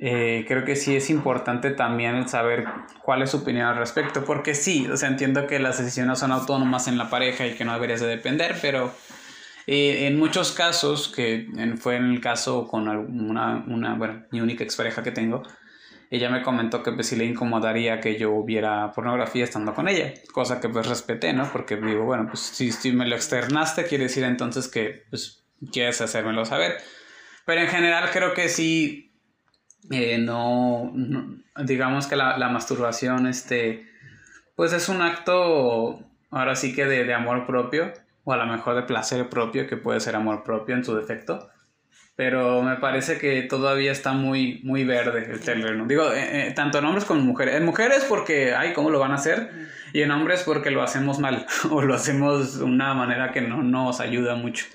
[0.04, 2.66] eh, creo que sí es importante también saber
[3.04, 6.32] cuál es su opinión al respecto, porque sí, o sea, entiendo que las decisiones son
[6.32, 8.92] autónomas en la pareja y que no deberías de depender, pero
[9.68, 11.48] eh, en muchos casos, que
[11.80, 15.44] fue en el caso con una, una bueno, mi única expareja que tengo,
[16.12, 20.14] ella me comentó que pues sí le incomodaría que yo viera pornografía estando con ella,
[20.34, 21.50] cosa que pues respeté, ¿no?
[21.50, 26.02] Porque digo, bueno, pues si, si me lo externaste, quiere decir entonces que pues quieres
[26.02, 26.80] hacérmelo saber.
[27.46, 29.14] Pero en general creo que sí,
[29.90, 33.88] eh, no, no, digamos que la, la, masturbación, este,
[34.58, 37.94] pues es un acto, ahora sí que de, de amor propio,
[38.26, 41.51] o a lo mejor de placer propio, que puede ser amor propio en su defecto
[42.22, 45.88] pero me parece que todavía está muy, muy verde el terreno.
[45.88, 47.56] Digo, eh, eh, tanto en hombres como en mujeres.
[47.56, 49.50] En mujeres porque, ay, ¿cómo lo van a hacer?
[49.92, 53.64] Y en hombres porque lo hacemos mal o lo hacemos de una manera que no
[53.64, 54.66] nos ayuda mucho.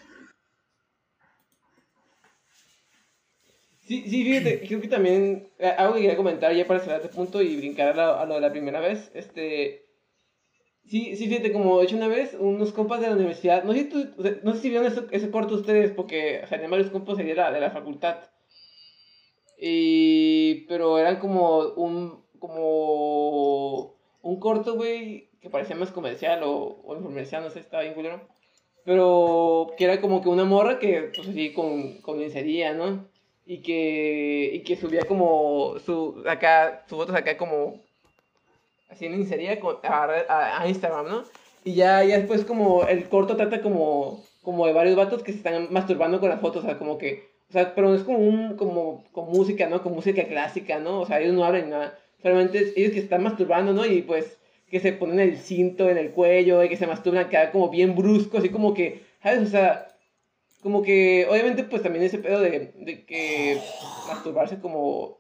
[3.86, 7.14] Sí, sí, fíjate, creo que también eh, algo que quería comentar ya para cerrar este
[7.14, 9.85] punto y brincar a lo, a lo de la primera vez, este,
[10.88, 13.80] Sí, sí, fíjate, como he hecho una vez, unos compas de la universidad, no sé
[13.80, 14.06] si, tú,
[14.44, 17.60] no sé si vieron ese, ese corto ustedes, porque salían varios compas de la, de
[17.60, 18.18] la facultad.
[19.58, 26.94] Y, pero eran como un, como un corto, güey, que parecía más comercial o, o
[26.96, 28.20] no sé, estaba bien culero.
[28.84, 33.08] Pero que era como que una morra que, pues así, con, con lencería, ¿no?
[33.44, 37.82] Y que, y que subía como, su, acá, sus fotos acá como
[38.88, 41.24] así en insería a, a, Instagram, ¿no?
[41.64, 45.38] Y ya, ya después como el corto trata como, como de varios vatos que se
[45.38, 48.56] están masturbando con las fotos, o sea, como que, o sea, pero es como un,
[48.56, 49.82] como, con música, ¿no?
[49.82, 51.00] Con música clásica, ¿no?
[51.00, 53.84] O sea, ellos no hablan nada, solamente ellos que se están masturbando, ¿no?
[53.84, 54.38] Y pues
[54.70, 57.94] que se ponen el cinto en el cuello y que se masturban, queda como bien
[57.94, 59.42] brusco, así como que, ¿sabes?
[59.42, 59.88] O sea,
[60.62, 63.60] como que, obviamente, pues también ese pedo de, de que
[64.08, 65.18] masturbarse como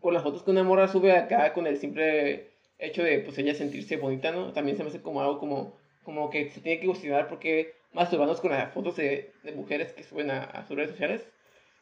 [0.00, 3.54] con las fotos que una morra sube acá con el simple hecho de, pues, ella
[3.54, 4.52] sentirse bonita, ¿no?
[4.52, 8.40] También se me hace como algo como, como que se tiene que cuestionar porque masturbarnos
[8.40, 11.26] con las fotos de, de mujeres que suben a, a, sus redes sociales.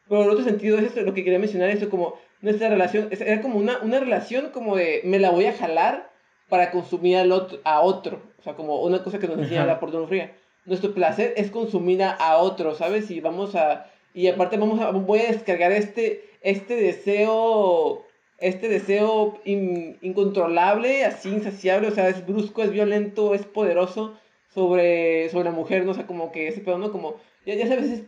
[0.07, 3.57] Pero en otro sentido, es lo que quería mencionar, eso como nuestra relación, era como
[3.57, 6.09] una, una relación como de, me la voy a jalar
[6.49, 8.21] para consumir al otro, a otro.
[8.39, 10.33] O sea, como una cosa que nos enseña la pornografía.
[10.65, 13.11] Nuestro placer es consumir a, otro, ¿sabes?
[13.11, 13.91] Y vamos a...
[14.13, 18.05] Y aparte vamos a, voy a descargar este, este deseo,
[18.39, 24.17] este deseo incontrolable, así insaciable, o sea, es brusco, es violento, es poderoso
[24.53, 25.91] sobre, sobre la mujer, ¿no?
[25.91, 26.91] O sea, como que ese pedo, ¿no?
[26.91, 28.03] Como, ya, ya sabes,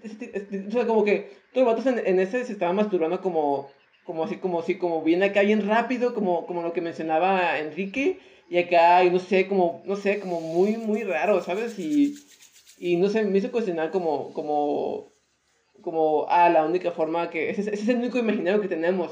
[0.67, 3.69] o sea, como que todos los vatos en, en ese se estaban masturbando como
[4.09, 8.19] como así, como así, como viene acá bien rápido, como, como lo que mencionaba Enrique,
[8.49, 11.77] y acá, y no sé, como, no sé, como muy, muy raro, ¿sabes?
[11.77, 12.15] Y,
[12.79, 15.11] y no sé, me hizo cuestionar como, como,
[15.83, 19.11] como, ah, la única forma que, ese, es el único imaginario que tenemos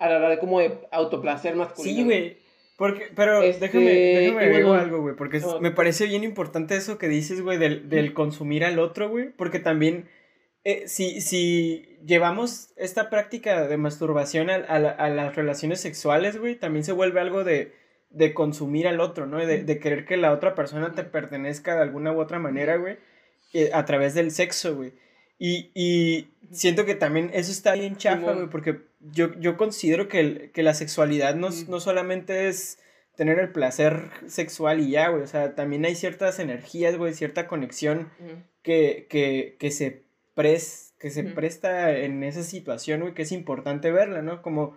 [0.00, 1.98] a la hora de como de autoplacer masculino.
[1.98, 2.38] Sí, güey.
[2.76, 7.42] Porque, pero este, déjame, déjame algo, güey, porque me parece bien importante eso que dices,
[7.42, 10.08] güey, del, del consumir al otro, güey, porque también
[10.64, 16.82] eh, si, si llevamos esta práctica de masturbación a, a, las relaciones sexuales, güey, también
[16.82, 17.74] se vuelve algo de,
[18.08, 19.44] de consumir al otro, ¿no?
[19.44, 22.96] De, de, querer que la otra persona te pertenezca de alguna u otra manera, güey,
[23.52, 24.94] eh, a través del sexo, güey.
[25.38, 30.50] Y, y, siento que también eso está bien chafa, güey, porque yo, yo considero que,
[30.52, 32.78] que la sexualidad no, no solamente es
[33.16, 37.48] tener el placer sexual y ya, güey, o sea, también hay ciertas energías, güey, cierta
[37.48, 38.10] conexión
[38.62, 40.04] que, que, que se
[40.98, 44.40] que se presta en esa situación, güey, que es importante verla, ¿no?
[44.40, 44.76] Como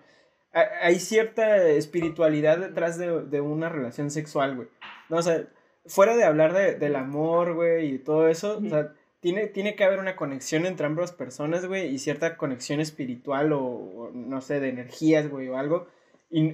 [0.54, 4.68] hay cierta espiritualidad detrás de, una relación sexual, güey.
[5.10, 5.48] No, o sea,
[5.86, 9.86] fuera de hablar de, del amor, güey, y todo eso, o sea, tiene, tiene que
[9.86, 14.68] haber una conexión entre ambas personas, güey, y cierta conexión espiritual o, no sé, de
[14.68, 15.88] energías, güey, o algo.
[16.30, 16.52] Y,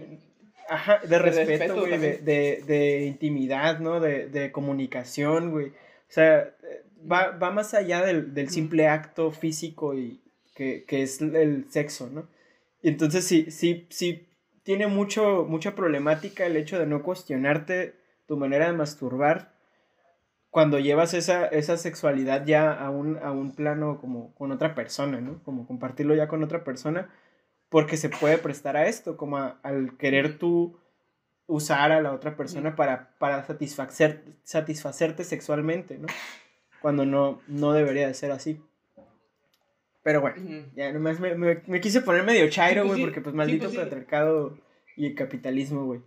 [0.69, 3.99] ajá, de, respeto, güey, de, de, intimidad, ¿no?
[3.99, 5.69] De, de comunicación, güey.
[5.69, 6.53] O sea,
[7.11, 10.21] va, va más allá del, del, simple acto físico y
[10.53, 12.27] que, que, es el sexo, ¿no?
[12.83, 14.27] Y entonces sí, sí, sí
[14.61, 17.95] tiene mucho, mucha problemática el hecho de no cuestionarte
[18.27, 19.53] tu manera de masturbar
[20.49, 25.21] cuando llevas esa, esa sexualidad ya a un, a un plano como con otra persona,
[25.21, 25.43] ¿no?
[25.43, 27.09] Como compartirlo ya con otra persona,
[27.69, 30.79] porque se puede prestar a esto, como al querer tú
[31.45, 36.07] usar a la otra persona para, para satisfacer, satisfacerte sexualmente, ¿no?
[36.81, 38.61] cuando no, no debería de ser así.
[40.01, 43.77] Pero bueno, ya nomás me, me, quise poner medio chairo, güey, porque pues maldito pues,
[43.77, 44.57] patriarcado
[44.95, 46.01] y el capitalismo, güey.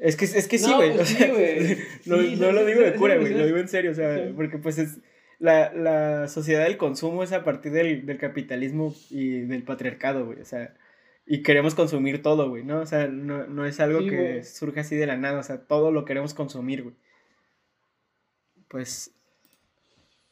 [0.00, 0.96] Es que, es que sí, güey.
[0.96, 1.18] Pues,
[2.06, 4.78] no, no lo digo de cura, güey, lo digo en serio, o sea, porque pues
[4.78, 4.98] es...
[5.38, 10.38] La, la sociedad del consumo es a partir del, del capitalismo y del patriarcado, güey,
[10.40, 10.74] o sea,
[11.24, 12.80] y queremos consumir todo, güey, ¿no?
[12.80, 15.92] O sea, no, no es algo que surge así de la nada, o sea, todo
[15.92, 16.94] lo queremos consumir, güey.
[18.68, 19.14] Pues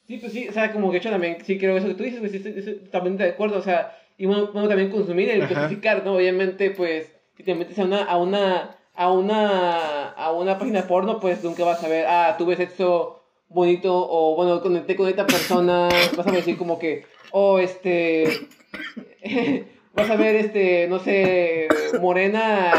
[0.09, 2.19] Sí, pues sí, o sea, como que hecho también, sí creo eso que tú dices,
[2.19, 6.15] pues estoy, también de acuerdo, o sea, y bueno, también consumir, el codificar, ¿no?
[6.15, 11.21] Obviamente, pues, si te metes a una, a una, a una, a una página porno,
[11.21, 15.89] pues nunca vas a ver, ah, tuve sexo bonito, o bueno, conecté con esta persona,
[16.17, 18.49] vas a decir como que, oh, este,
[19.95, 21.69] vas a ver, este, no sé,
[22.01, 22.73] morena,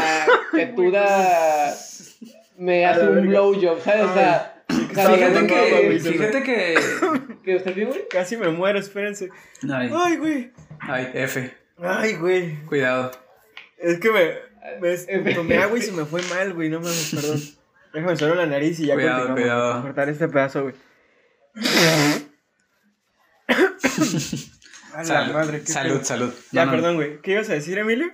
[0.52, 1.74] tetuda,
[2.58, 4.04] me hace un blowjob, ¿sabes?
[4.04, 6.00] O sea Fíjate que.
[6.00, 6.74] Fíjate que.
[7.42, 8.06] ¿Qué estás bien, güey?
[8.08, 9.30] Casi me muero, espérense.
[9.62, 9.90] Ay.
[9.92, 10.52] Ay, güey.
[10.80, 11.50] Ay, F.
[11.78, 12.56] Ay, güey.
[12.66, 13.10] Cuidado.
[13.78, 14.49] Es que me.
[14.80, 16.68] Me tomé agua y se me fue mal, güey.
[16.68, 17.40] No mames, perdón.
[17.92, 19.42] Déjame solo la nariz y ya cuidado, continuamos.
[19.42, 19.74] Cuidado.
[19.74, 20.74] A cortar este pedazo, güey.
[24.94, 26.32] A la madre, salud, salud.
[26.50, 27.20] Ya, perdón, güey.
[27.20, 28.10] ¿Qué ibas a decir, Emilio?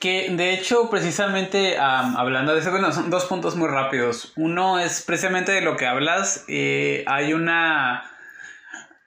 [0.00, 4.32] Que de hecho, precisamente hablando de eso, bueno, son dos puntos muy rápidos.
[4.36, 6.44] Uno es precisamente de lo que hablas.
[6.48, 8.10] Eh, hay una.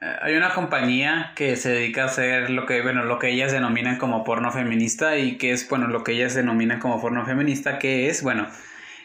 [0.04, 3.52] Eh, hay una compañía que se dedica a hacer lo que, bueno, lo que ellas
[3.52, 7.80] denominan como porno feminista y que es, bueno, lo que ellas denominan como porno feminista,
[7.80, 8.48] que es, bueno,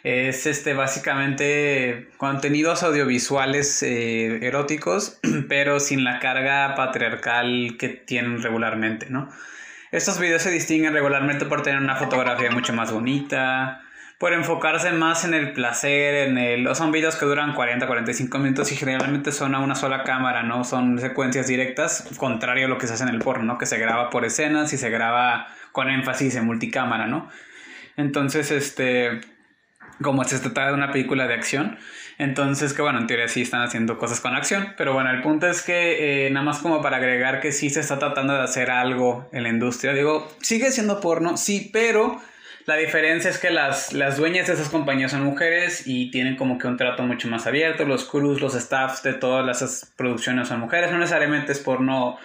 [0.04, 9.06] es este básicamente contenidos audiovisuales eh, eróticos, pero sin la carga patriarcal que tienen regularmente,
[9.10, 9.28] ¿no?
[9.90, 13.80] Estos videos se distinguen regularmente por tener una fotografía mucho más bonita,
[14.18, 16.74] por enfocarse más en el placer, en el...
[16.74, 20.64] Son videos que duran 40, 45 minutos y generalmente son a una sola cámara, ¿no?
[20.64, 23.58] Son secuencias directas, contrario a lo que se hace en el porno, ¿no?
[23.58, 27.28] Que se graba por escenas y se graba con énfasis en multicámara, ¿no?
[27.96, 29.20] Entonces, este...
[30.02, 31.76] Como se trata de una película de acción,
[32.18, 35.48] entonces, que bueno, en teoría sí están haciendo cosas con acción, pero bueno, el punto
[35.48, 38.70] es que eh, nada más como para agregar que sí se está tratando de hacer
[38.70, 39.92] algo en la industria.
[39.94, 42.20] Digo, sigue siendo porno, sí, pero
[42.68, 46.58] la diferencia es que las, las dueñas de esas compañías son mujeres y tienen como
[46.58, 47.86] que un trato mucho más abierto.
[47.86, 50.92] Los crews, los staffs de todas esas producciones son mujeres.
[50.92, 52.18] No necesariamente es porno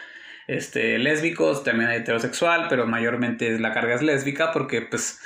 [0.47, 5.21] este, lésbicos, también hay heterosexual, pero mayormente la carga es lésbica porque pues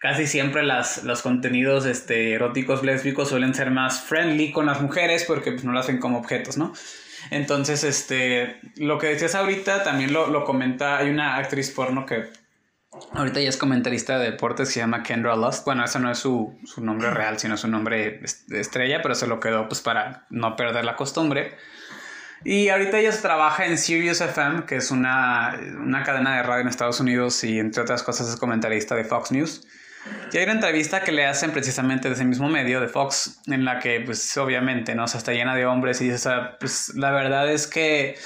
[0.00, 5.22] casi siempre las, los contenidos este, eróticos lésbicos suelen ser más friendly con las mujeres
[5.22, 6.72] porque pues, no las ven como objetos, ¿no?
[7.30, 12.24] Entonces, este, lo que decías ahorita también lo, lo comenta, hay una actriz porno que
[13.12, 15.64] Ahorita ya es comentarista de deportes, se llama Kendra Lust.
[15.64, 19.40] Bueno, ese no es su, nombre real, sino su nombre de estrella, pero se lo
[19.40, 21.56] quedó pues para no perder la costumbre.
[22.44, 26.68] Y ahorita ella trabaja en Sirius FM, que es una, una cadena de radio en
[26.68, 29.66] Estados Unidos y entre otras cosas es comentarista de Fox News.
[30.32, 33.64] Y hay una entrevista que le hacen precisamente de ese mismo medio, de Fox, en
[33.64, 35.04] la que pues obviamente, ¿no?
[35.04, 38.16] O sea, está llena de hombres y dice, o sea, pues la verdad es que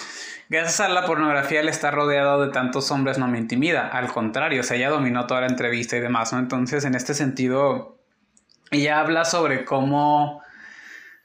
[0.53, 3.89] Gracias a la pornografía él está rodeado de tantos hombres no me intimida.
[3.89, 6.41] Al contrario, o sea, ella dominó toda la entrevista y demás, ¿no?
[6.41, 7.97] Entonces, en este sentido,
[8.71, 10.43] ella habla sobre cómo...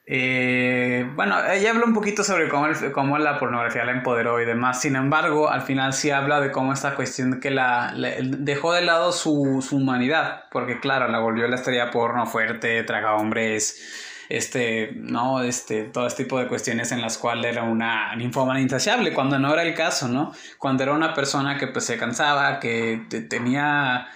[0.05, 4.79] Eh, bueno, ella habla un poquito sobre cómo, cómo, la pornografía la empoderó y demás.
[4.79, 9.11] Sin embargo, al final sí habla de cómo esta cuestión que la, dejó de lado
[9.11, 10.45] su, su, humanidad.
[10.51, 15.41] Porque claro, la volvió la estrella porno fuerte, traga hombres, este, ¿no?
[15.41, 19.53] Este, todo este tipo de cuestiones en las cuales era una ninfómana insaciable, cuando no
[19.53, 20.33] era el caso, ¿no?
[20.57, 24.07] Cuando era una persona que pues se cansaba, que tenía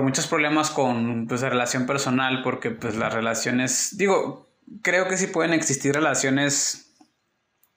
[0.00, 4.48] muchos problemas con pues, la relación personal, porque pues las relaciones, digo,
[4.82, 6.92] creo que sí pueden existir relaciones,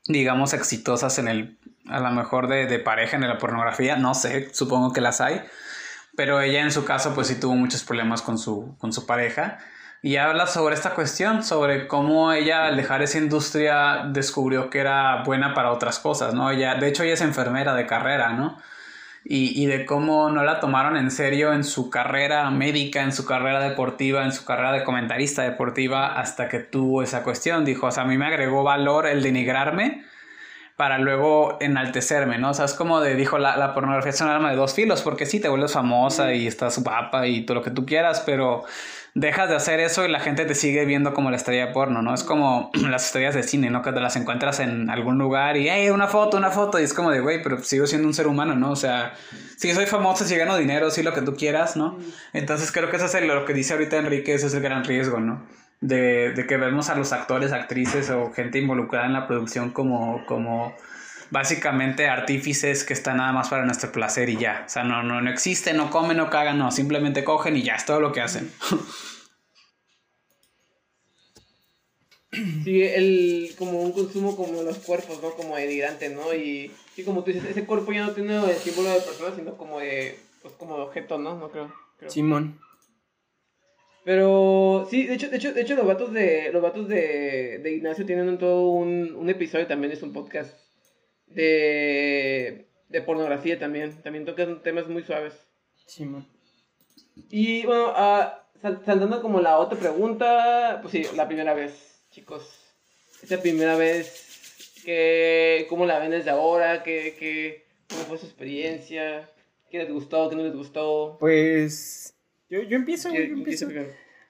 [0.08, 4.54] digamos, exitosas en el, a lo mejor de, de pareja en la pornografía, no sé,
[4.54, 5.42] supongo que las hay,
[6.16, 9.60] pero ella en su caso pues sí tuvo muchos problemas con su, con su pareja
[10.06, 15.24] y habla sobre esta cuestión, sobre cómo ella al dejar esa industria descubrió que era
[15.24, 16.52] buena para otras cosas, ¿no?
[16.52, 18.60] Ella, de hecho, ella es enfermera de carrera, ¿no?
[19.24, 23.26] Y, y, de cómo no la tomaron en serio en su carrera médica, en su
[23.26, 27.66] carrera deportiva, en su carrera de comentarista deportiva, hasta que tuvo esa cuestión.
[27.66, 30.06] Dijo, o sea, a mí me agregó valor el denigrarme
[30.76, 32.50] para luego enaltecerme, ¿no?
[32.50, 35.02] O sea, es como de, dijo, la, la pornografía es un arma de dos filos,
[35.02, 38.66] porque sí, te vuelves famosa y estás guapa y todo lo que tú quieras, pero
[39.16, 42.02] dejas de hacer eso y la gente te sigue viendo como la estrella de porno,
[42.02, 42.14] ¿no?
[42.14, 43.82] Es como las estrellas de cine, ¿no?
[43.82, 46.94] Que te las encuentras en algún lugar y, hey, una foto, una foto, y es
[46.94, 48.72] como de, güey, pero sigo siendo un ser humano, ¿no?
[48.72, 49.14] O sea,
[49.58, 51.98] si soy famoso, si gano dinero, si lo que tú quieras, ¿no?
[52.34, 55.22] Entonces creo que eso es lo que dice ahorita Enrique, ese es el gran riesgo,
[55.22, 55.42] ¿no?
[55.82, 60.26] De, de que vemos a los actores, actrices o gente involucrada en la producción como,
[60.26, 60.74] como
[61.32, 64.64] básicamente artífices que están nada más para nuestro placer y ya.
[64.66, 67.76] O sea, no, no, no existe, no comen, no cagan, no, simplemente cogen y ya,
[67.76, 68.52] es todo lo que hacen.
[72.64, 75.32] Sí, el, como un consumo como los cuerpos, ¿no?
[75.32, 76.34] Como denigrante, ¿no?
[76.34, 79.56] Y, y como tú dices, ese cuerpo ya no tiene el símbolo de persona, sino
[79.56, 81.36] como de, pues como de objeto, ¿no?
[81.36, 81.74] No creo.
[82.08, 82.60] Simón.
[84.06, 87.72] Pero sí, de hecho, de hecho, de hecho los vatos de los vatos de, de
[87.72, 90.56] Ignacio tienen todo un, un episodio también es un podcast
[91.26, 94.00] de, de pornografía también.
[94.04, 95.34] También tocan temas muy suaves.
[95.88, 96.28] Simón.
[97.32, 102.62] Y bueno, uh, saltando como la otra pregunta, pues sí, la primera vez chicos.
[103.24, 106.84] Esta primera vez, que, ¿cómo la ven desde ahora?
[106.84, 109.30] ¿Qué, qué, ¿Cómo fue su experiencia?
[109.72, 110.30] ¿Qué les gustó?
[110.30, 111.18] ¿Qué no les gustó?
[111.20, 112.15] Pues
[112.50, 113.68] yo, yo empiezo, güey, yo empiezo.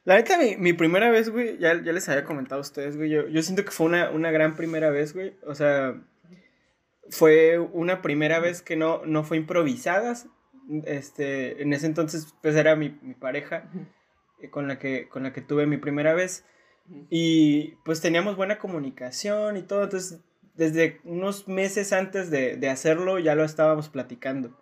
[0.06, 3.10] La neta, mi, mi, primera vez, güey, ya, ya, les había comentado a ustedes, güey,
[3.10, 5.36] yo, yo siento que fue una, una gran primera vez, güey.
[5.46, 6.00] O sea,
[7.10, 10.16] fue una primera vez que no, no fue improvisada.
[10.86, 13.70] Este, en ese entonces, pues era mi, mi pareja
[14.40, 16.46] eh, con, la que, con la que tuve mi primera vez.
[17.10, 20.20] Y pues teníamos buena comunicación y todo, entonces
[20.54, 24.56] desde unos meses antes de, de hacerlo ya lo estábamos platicando.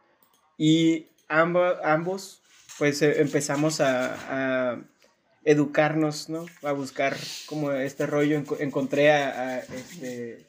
[0.57, 2.42] Y ambos, ambos
[2.78, 4.82] pues eh, empezamos a, a,
[5.45, 6.45] educarnos, ¿no?
[6.63, 7.15] A buscar
[7.45, 8.41] como este rollo.
[8.59, 10.45] encontré a, a, este,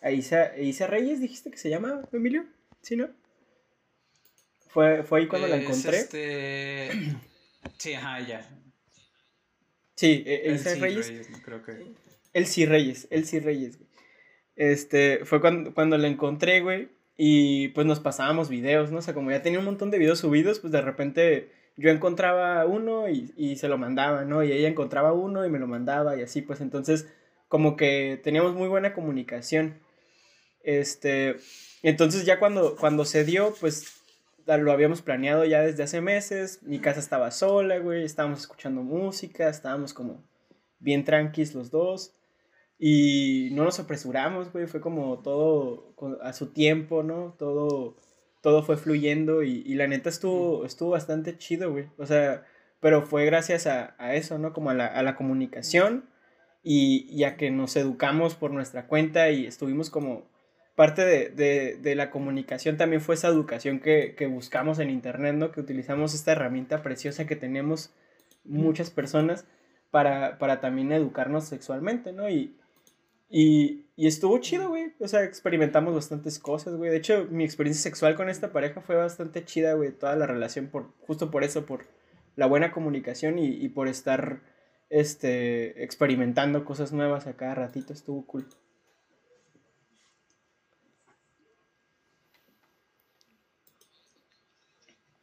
[0.00, 2.44] a Isa, Isa, Reyes, dijiste que se llama, Emilio,
[2.82, 3.08] ¿sí, no?
[4.68, 5.98] Fue, fue ahí cuando la encontré.
[5.98, 6.90] Este...
[7.78, 8.48] Sí, ajá, ya.
[9.94, 11.08] Sí, e-, Elsie Reyes.
[11.08, 11.92] Reyes creo que...
[12.32, 13.88] Elsie Reyes, Elsie Reyes, güey.
[14.56, 16.88] Este, fue cuando, cuando la encontré, güey.
[17.16, 18.98] y pues nos pasábamos videos, ¿no?
[18.98, 22.64] O sea, como ya tenía un montón de videos subidos, pues de repente yo encontraba
[22.66, 24.42] uno y, y se lo mandaba, ¿no?
[24.42, 27.06] Y ella encontraba uno y me lo mandaba y así, pues entonces
[27.48, 29.78] como que teníamos muy buena comunicación.
[30.62, 31.36] Este,
[31.82, 34.02] entonces ya cuando, cuando se dio, pues
[34.46, 39.48] lo habíamos planeado ya desde hace meses, mi casa estaba sola, güey, estábamos escuchando música,
[39.48, 40.24] estábamos como
[40.78, 42.14] bien tranquis los dos.
[42.78, 47.34] Y no nos apresuramos, güey, fue como todo a su tiempo, ¿no?
[47.38, 47.96] Todo,
[48.42, 51.86] todo fue fluyendo y, y la neta estuvo, estuvo bastante chido, güey.
[51.96, 52.44] O sea,
[52.80, 54.52] pero fue gracias a, a eso, ¿no?
[54.52, 56.04] Como a la, a la comunicación
[56.62, 60.30] y, y, a que nos educamos por nuestra cuenta y estuvimos como...
[60.74, 65.34] Parte de, de, de la comunicación también fue esa educación que, que buscamos en Internet,
[65.34, 65.52] ¿no?
[65.52, 67.92] Que utilizamos esta herramienta preciosa que tenemos
[68.42, 69.44] muchas personas
[69.90, 72.30] para, para también educarnos sexualmente, ¿no?
[72.30, 72.56] Y,
[73.32, 74.92] y, y estuvo chido, güey.
[75.00, 76.90] O sea, experimentamos bastantes cosas, güey.
[76.90, 79.90] De hecho, mi experiencia sexual con esta pareja fue bastante chida, güey.
[79.92, 81.86] Toda la relación, por, justo por eso, por
[82.36, 84.42] la buena comunicación y, y por estar
[84.90, 87.94] este, experimentando cosas nuevas a cada ratito.
[87.94, 88.46] Estuvo cool.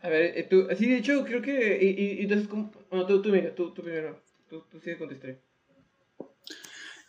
[0.01, 1.78] A ver, eh, tú, sí, de hecho, creo que.
[1.82, 2.72] Y, y, entonces, ¿cómo?
[2.91, 4.20] No, tú, tú, mira, tú, tú primero.
[4.49, 5.39] Tú, tú sigue con tu historia.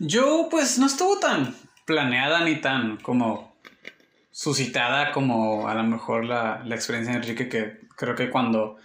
[0.02, 3.54] Yo, pues, no estuvo tan planeada ni tan como
[4.30, 8.78] suscitada como a lo mejor la, la experiencia de Enrique, que creo que cuando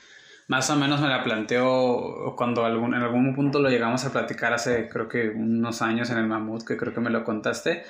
[0.49, 4.11] más o menos me la planteó, o cuando algún, en algún punto lo llegamos a
[4.11, 7.85] platicar hace, creo que unos años en el Mamut, que creo que me lo contaste.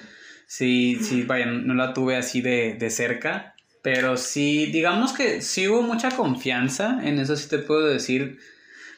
[0.46, 5.68] Sí, sí, vaya, no la tuve así de, de cerca, pero sí, digamos que sí
[5.68, 8.38] hubo mucha confianza, en eso sí te puedo decir.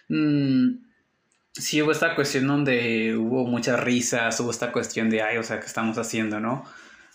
[0.09, 0.86] Mmm,
[1.61, 5.59] sí hubo esta cuestión donde hubo muchas risas, hubo esta cuestión de, ay, o sea,
[5.59, 6.63] ¿qué estamos haciendo, no?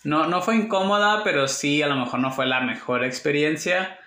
[0.03, 3.97] No, no fue incómoda, pero sí, a lo mejor no fue la mejor experiencia.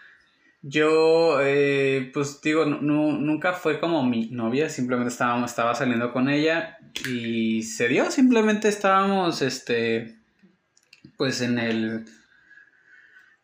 [0.62, 6.78] Yo, eh, pues digo, nunca fue como mi novia, simplemente estábamos, estaba saliendo con ella
[7.08, 10.16] y se dio, simplemente estábamos, este,
[11.16, 12.04] pues en el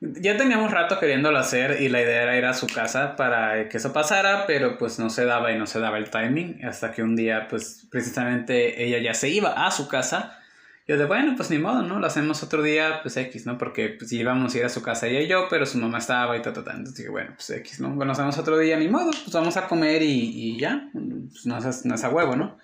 [0.02, 3.76] ya teníamos rato queriéndolo hacer y la idea era ir a su casa para que
[3.76, 7.02] eso pasara, pero pues no se daba y no se daba el timing hasta que
[7.02, 10.38] un día pues precisamente ella ya se iba a su casa.
[10.88, 12.00] Yo de bueno, pues ni modo, ¿no?
[12.00, 13.56] Lo hacemos otro día, pues X, ¿no?
[13.56, 16.36] Porque pues íbamos a ir a su casa ella y yo, pero su mamá estaba
[16.36, 16.72] y ta, ta, ta.
[16.72, 17.90] Entonces dije, bueno, pues X, ¿no?
[17.90, 20.90] Bueno, hacemos otro día, ni modo, pues vamos a comer y, y ya.
[20.92, 22.58] Pues no es, no es a huevo, ¿no?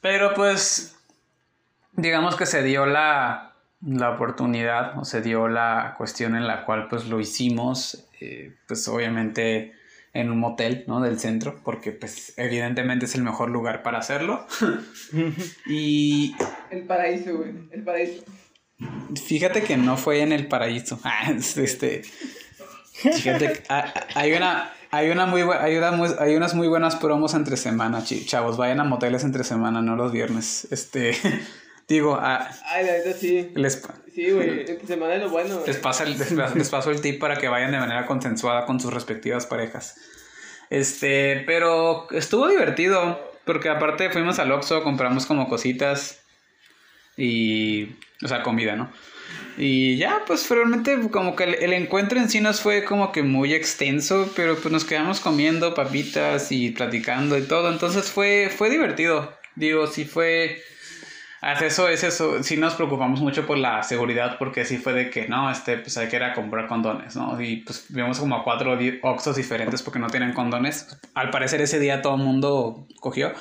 [0.00, 0.96] Pero pues,
[1.94, 3.47] digamos que se dio la,
[3.80, 8.88] la oportunidad o se dio la cuestión en la cual pues lo hicimos, eh, pues
[8.88, 9.72] obviamente
[10.12, 11.00] en un motel, ¿no?
[11.00, 14.46] Del centro, porque pues evidentemente es el mejor lugar para hacerlo.
[15.66, 16.34] y...
[16.70, 18.24] El paraíso, güey, el paraíso.
[19.26, 20.98] Fíjate que no fue en el paraíso.
[21.04, 22.02] Ah, este...
[22.92, 23.62] Fíjate que
[24.14, 24.72] hay una...
[24.90, 28.56] Hay, una muy, hay, hay unas muy buenas promos entre semana, chavos.
[28.56, 30.66] Vayan a moteles entre semana, no los viernes.
[30.70, 31.14] Este,
[31.88, 32.50] Digo, a...
[32.66, 33.50] Ay, la verdad sí.
[33.54, 33.82] Les,
[34.14, 35.62] sí, güey, semana es lo bueno.
[35.66, 36.16] Les, pasa el,
[36.54, 39.96] les paso el tip para que vayan de manera consensuada con sus respectivas parejas.
[40.68, 46.20] Este, pero estuvo divertido, porque aparte fuimos al Oxxo, compramos como cositas
[47.16, 48.92] y, o sea, comida, ¿no?
[49.56, 53.22] Y ya, pues realmente como que el, el, encuentro en sí nos fue como que
[53.22, 58.68] muy extenso, pero pues nos quedamos comiendo papitas y platicando y todo, entonces fue, fue
[58.68, 59.36] divertido.
[59.56, 60.62] Digo, sí fue
[61.42, 65.28] eso es eso, sí nos preocupamos mucho por la seguridad porque sí fue de que
[65.28, 67.40] no, este, pues hay que ir a comprar condones, ¿no?
[67.40, 70.98] Y pues vimos como a cuatro Oxos diferentes porque no tienen condones.
[71.14, 73.32] Al parecer ese día todo el mundo cogió.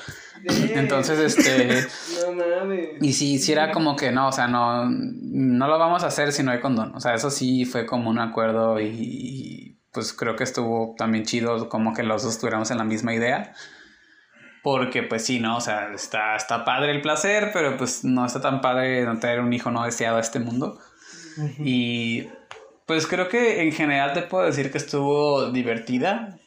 [0.45, 1.87] Entonces, este...
[2.27, 2.89] no mames.
[3.01, 6.31] Y sí, sí era como que no, o sea, no, no lo vamos a hacer
[6.31, 6.93] si no hay condón.
[6.95, 11.25] O sea, eso sí fue como un acuerdo y, y pues creo que estuvo también
[11.25, 13.53] chido como que los dos estuviéramos en la misma idea.
[14.69, 15.55] Porque pues sí, ¿no?
[15.55, 19.39] O sea, está, está padre el placer, pero pues no está tan padre no tener
[19.39, 20.77] un hijo no deseado a este mundo.
[21.59, 22.27] Y
[22.85, 26.37] pues creo que en general te puedo decir que estuvo divertida,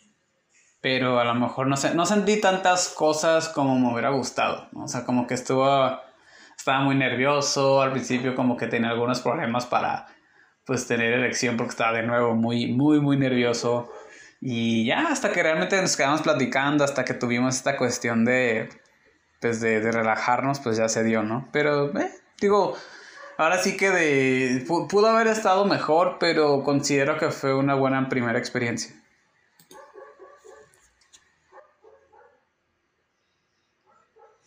[0.82, 4.84] pero a lo mejor no sé, no sentí tantas cosas como me hubiera gustado, ¿no?
[4.84, 5.98] O sea, como que estuvo,
[6.54, 10.08] estaba muy nervioso, al principio como que tenía algunos problemas para
[10.66, 13.90] pues tener erección porque estaba de nuevo muy, muy, muy nervioso.
[14.40, 18.68] Y ya, hasta que realmente nos quedamos platicando, hasta que tuvimos esta cuestión de,
[19.40, 21.48] pues de, de relajarnos, pues ya se dio, ¿no?
[21.52, 22.10] Pero, eh,
[22.40, 22.74] digo,
[23.36, 28.38] ahora sí que de, pudo haber estado mejor, pero considero que fue una buena primera
[28.38, 28.94] experiencia.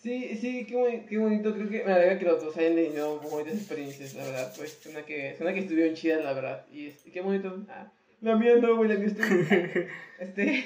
[0.02, 1.54] Sí, sí, qué, qué bonito.
[1.54, 4.54] Creo que me alegra que los dos hayan tenido bonitas experiencias, la verdad.
[4.58, 6.66] Pues suena que, suena que estuvieron chidas, la verdad.
[6.74, 7.56] Y es- qué bonito.
[7.70, 7.88] Ah,
[8.24, 9.28] la mía no, güey, la mía estuvo.
[10.19, 10.65] este.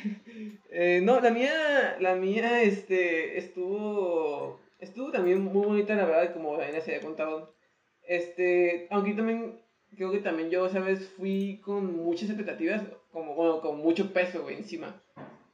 [0.69, 4.59] eh, no, la mía, la mía, este, estuvo.
[4.79, 7.55] Estuvo también muy bonita, la verdad, como Daniela se había contado.
[8.03, 9.59] Este, aunque también,
[9.95, 11.09] creo que también yo, ¿sabes?
[11.17, 15.01] Fui con muchas expectativas, como, bueno, con mucho peso, güey, encima.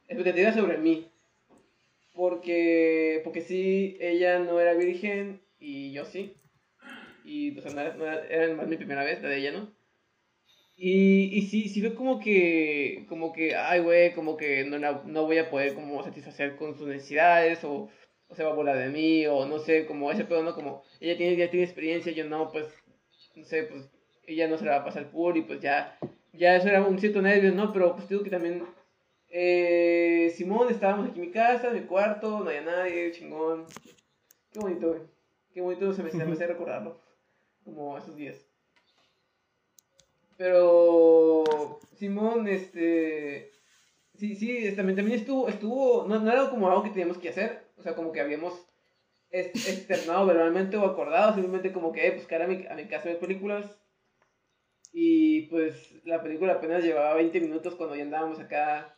[0.06, 1.10] Expectativas sobre mí.
[2.14, 6.36] Porque, porque sí, ella no era virgen y yo sí.
[7.24, 9.52] Y, o sea, no era, no era, era más mi primera vez, la de ella,
[9.52, 9.83] ¿no?
[10.76, 15.24] Y, y sí, sí fue como que, como que, ay, güey, como que no, no
[15.24, 17.88] voy a poder como satisfacer con sus necesidades o,
[18.28, 20.54] o se va a volar de mí o no sé, como ese pedo, ¿no?
[20.54, 22.66] Como ella tiene, ya tiene experiencia, yo no, pues,
[23.36, 23.88] no sé, pues
[24.26, 25.98] ella no se la va a pasar por y pues ya,
[26.32, 27.72] ya eso era un cierto nervio, ¿no?
[27.72, 28.64] Pero pues digo que también
[29.36, 33.66] eh, Simón, estábamos aquí en mi casa, en mi cuarto, no había nadie, chingón.
[34.52, 35.00] Qué bonito, güey.
[35.52, 37.00] Qué bonito se me, se me hace recordarlo.
[37.64, 38.46] Como esos días.
[40.36, 43.50] Pero Simón, este.
[44.16, 47.30] Sí, sí, es- también, también estuvo, estuvo, no, no era como algo que teníamos que
[47.30, 48.54] hacer, o sea, como que habíamos
[49.30, 53.16] externado verbalmente o acordado, simplemente como que eh, buscar a mi, a mi casa de
[53.16, 53.66] películas.
[54.92, 58.96] Y pues la película apenas llevaba 20 minutos cuando ya andábamos acá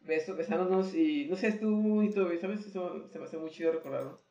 [0.00, 2.66] beso, besándonos y no sé, estuvo muy bonito, ¿sabes?
[2.66, 4.22] Eso se me hace muy chido recordarlo.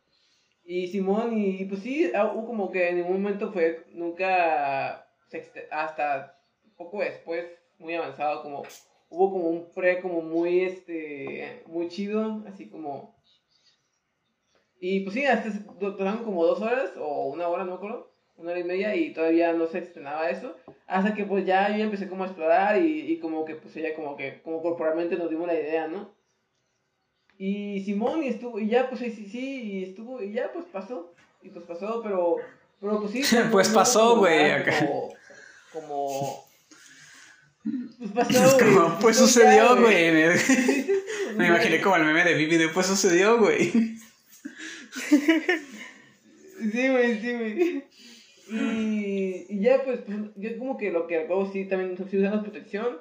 [0.66, 5.08] Y Simón, y, pues sí, ah, como que en ningún momento fue, nunca,
[5.72, 6.38] hasta
[6.78, 7.46] poco después,
[7.80, 8.64] muy avanzado, como
[9.10, 13.16] hubo como un pre como muy, este, muy chido, así como...
[14.80, 15.50] Y pues sí, hasta
[15.80, 19.14] duraron como dos horas o una hora, no me acuerdo, una hora y media y
[19.14, 20.58] todavía no se estrenaba eso.
[20.88, 23.96] Hasta que pues ya yo empecé como a explorar y, y como que pues ella
[23.96, 26.14] como que, como corporalmente nos dimos la idea, ¿no?
[27.38, 30.66] Y Simón y estuvo, y ya pues sí, sí, sí, y estuvo, y ya pues
[30.66, 32.38] pasó, y pues pasó, pero,
[32.80, 33.24] pero pues sí.
[33.52, 34.72] Pues pasó, güey, acá.
[34.80, 35.14] Como,
[35.74, 36.46] como,
[37.98, 38.76] pues pasó, güey.
[38.76, 40.12] Como, pues ya, sucedió, güey.
[41.38, 43.72] Me imaginé como el meme de Vivi de pues sucedió, güey.
[46.72, 47.84] Sí, güey, sí, güey.
[48.50, 52.44] Y, y ya, pues, pues, yo como que lo que acabo sí, también sí usando
[52.44, 53.00] protección.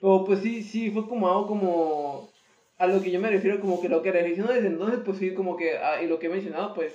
[0.00, 2.30] Pero pues sí, sí, fue como algo como...
[2.78, 5.32] A lo que yo me refiero, como que lo que reflexiono desde entonces, pues sí,
[5.32, 5.78] como que...
[5.78, 6.92] ah, y lo que he mencionado, pues,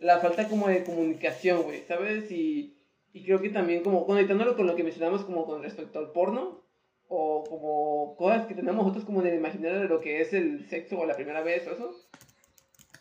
[0.00, 2.30] la falta como de comunicación, güey, ¿sabes?
[2.30, 2.74] Y,
[3.12, 6.62] y creo que también como conectándolo con lo que mencionamos como con respecto al porno.
[7.14, 10.66] O como cosas que tenemos nosotros como en el imaginario de lo que es el
[10.70, 11.94] sexo o la primera vez o eso.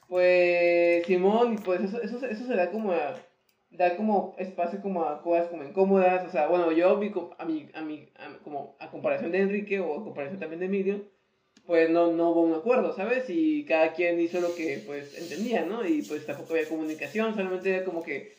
[0.07, 3.16] Pues Simón, pues eso, eso, eso se da como a,
[3.70, 7.70] da como espacio como a cosas como incómodas, o sea, bueno, yo co- a mi,
[7.74, 11.05] a mi, a- como a comparación de Enrique o a comparación también de Emilio,
[11.66, 13.30] pues no, no hubo un acuerdo, ¿sabes?
[13.30, 15.86] Y cada quien hizo lo que pues entendía, ¿no?
[15.86, 18.36] Y pues tampoco había comunicación, solamente era como que,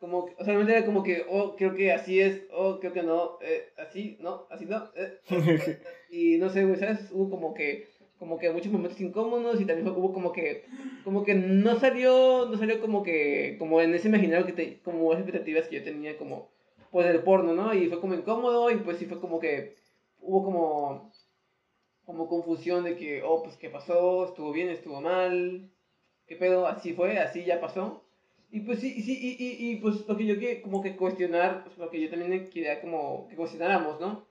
[0.00, 3.38] como, que- solamente era como que, oh, creo que así es, oh, creo que no,
[3.42, 5.18] eh, así, no, así no, eh,
[6.10, 7.10] y no sé, güey, ¿sabes?
[7.12, 7.88] Hubo como que,
[8.18, 10.64] como que muchos momentos incómodos y también hubo como que,
[11.04, 15.12] como que no salió, no salió como que, como en ese imaginario que te, como
[15.12, 16.48] esas expectativas que yo tenía como,
[16.90, 17.74] pues del porno, ¿no?
[17.74, 19.74] Y fue como incómodo y pues sí fue como que,
[20.20, 21.12] hubo como,
[22.06, 25.70] como confusión de que, oh, pues qué pasó, estuvo bien, estuvo mal,
[26.26, 28.05] qué pedo, así fue, así ya pasó.
[28.56, 31.66] Y pues sí, sí, y, y, y pues lo que yo quería como que cuestionar,
[31.76, 34.26] lo que yo también quería como que cuestionáramos, ¿no?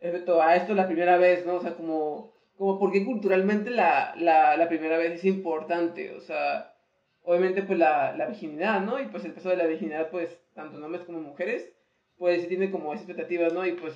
[0.00, 1.54] respecto a esto la primera vez, ¿no?
[1.54, 6.20] O sea, como, como por qué culturalmente la, la, la primera vez es importante, o
[6.20, 6.74] sea,
[7.22, 9.00] obviamente pues la, la virginidad, ¿no?
[9.00, 11.70] Y pues el peso de la virginidad, pues, tanto en hombres como en mujeres,
[12.18, 13.64] pues sí tiene como expectativas, ¿no?
[13.64, 13.94] Y pues,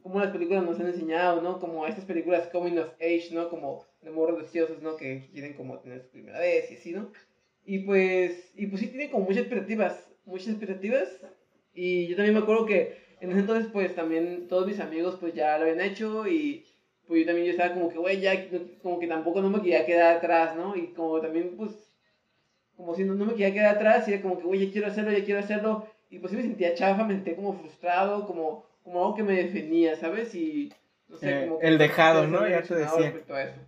[0.00, 1.58] como las películas nos han enseñado, ¿no?
[1.58, 3.50] Como estas películas coming of age, ¿no?
[3.50, 4.96] Como de morros deseosos, ¿no?
[4.96, 7.10] Que quieren como tener su primera vez y así, ¿no?
[7.64, 11.08] Y pues, y pues sí tiene como muchas expectativas, muchas expectativas.
[11.74, 15.32] Y yo también me acuerdo que en ese entonces, pues también todos mis amigos, pues
[15.34, 16.64] ya lo habían hecho y
[17.06, 18.32] pues yo también yo estaba como que, güey, ya,
[18.82, 20.74] como que tampoco no me quería quedar atrás, ¿no?
[20.76, 21.70] Y como también, pues,
[22.76, 24.88] como si no, no me quería quedar atrás y era como que, güey, ya quiero
[24.88, 25.86] hacerlo, ya quiero hacerlo.
[26.10, 29.34] Y pues sí me sentía chafa, me sentía como frustrado, como, como algo que me
[29.34, 30.34] definía, ¿sabes?
[30.34, 30.72] Y,
[31.08, 31.66] no sé, Eh, como que...
[31.68, 32.46] el dejado, ¿no?
[32.48, 32.98] Ya te decía.
[32.98, 33.60] respecto a eso.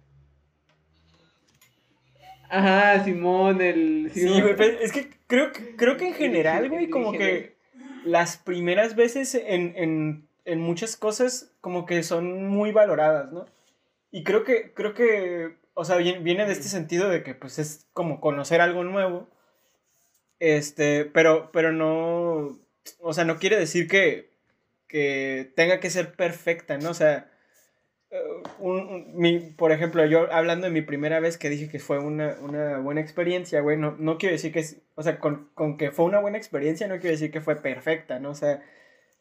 [2.50, 4.10] Ajá, Simón, el...
[4.12, 7.56] Sí, güey, pero es que creo, que- creo que en general, güey, como que
[8.04, 13.46] las primeras veces en, en, en muchas cosas como que son muy valoradas, ¿no?
[14.10, 17.58] Y creo que, creo que, o sea, viene, viene de este sentido de que pues
[17.58, 19.28] es como conocer algo nuevo,
[20.38, 22.58] este, pero, pero no,
[23.00, 24.30] o sea, no quiere decir que,
[24.88, 26.90] que tenga que ser perfecta, ¿no?
[26.90, 27.30] O sea,
[28.60, 31.98] un, un- mi, por ejemplo, yo hablando de mi primera vez que dije que fue
[31.98, 35.76] una, una buena experiencia, güey, no, no quiero decir que es, o sea, con, con
[35.76, 38.30] que fue una buena experiencia no quiero decir que fue perfecta, ¿no?
[38.30, 38.62] O sea,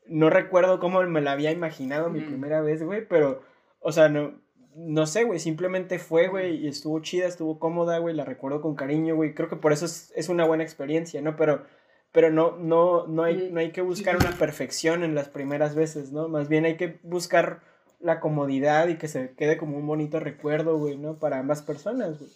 [0.07, 3.41] no recuerdo cómo me la había imaginado mi primera vez, güey, pero,
[3.79, 4.41] o sea, no,
[4.75, 8.75] no sé, güey, simplemente fue, güey, y estuvo chida, estuvo cómoda, güey, la recuerdo con
[8.75, 11.35] cariño, güey, creo que por eso es, es una buena experiencia, ¿no?
[11.35, 11.63] Pero,
[12.11, 16.11] pero no, no, no, hay, no hay que buscar una perfección en las primeras veces,
[16.11, 16.27] ¿no?
[16.27, 17.61] Más bien hay que buscar
[18.03, 21.17] la comodidad y que se quede como un bonito recuerdo, güey, ¿no?
[21.17, 22.31] Para ambas personas, güey.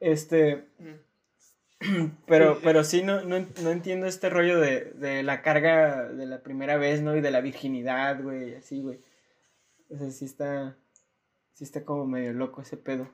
[0.00, 0.66] Este,
[2.26, 6.42] pero, pero sí, no, no, no entiendo este rollo de, de la carga de la
[6.42, 7.16] primera vez, ¿no?
[7.16, 9.00] Y de la virginidad, güey, así, güey.
[9.90, 10.76] O sea, sí está,
[11.54, 13.08] sí está como medio loco ese pedo.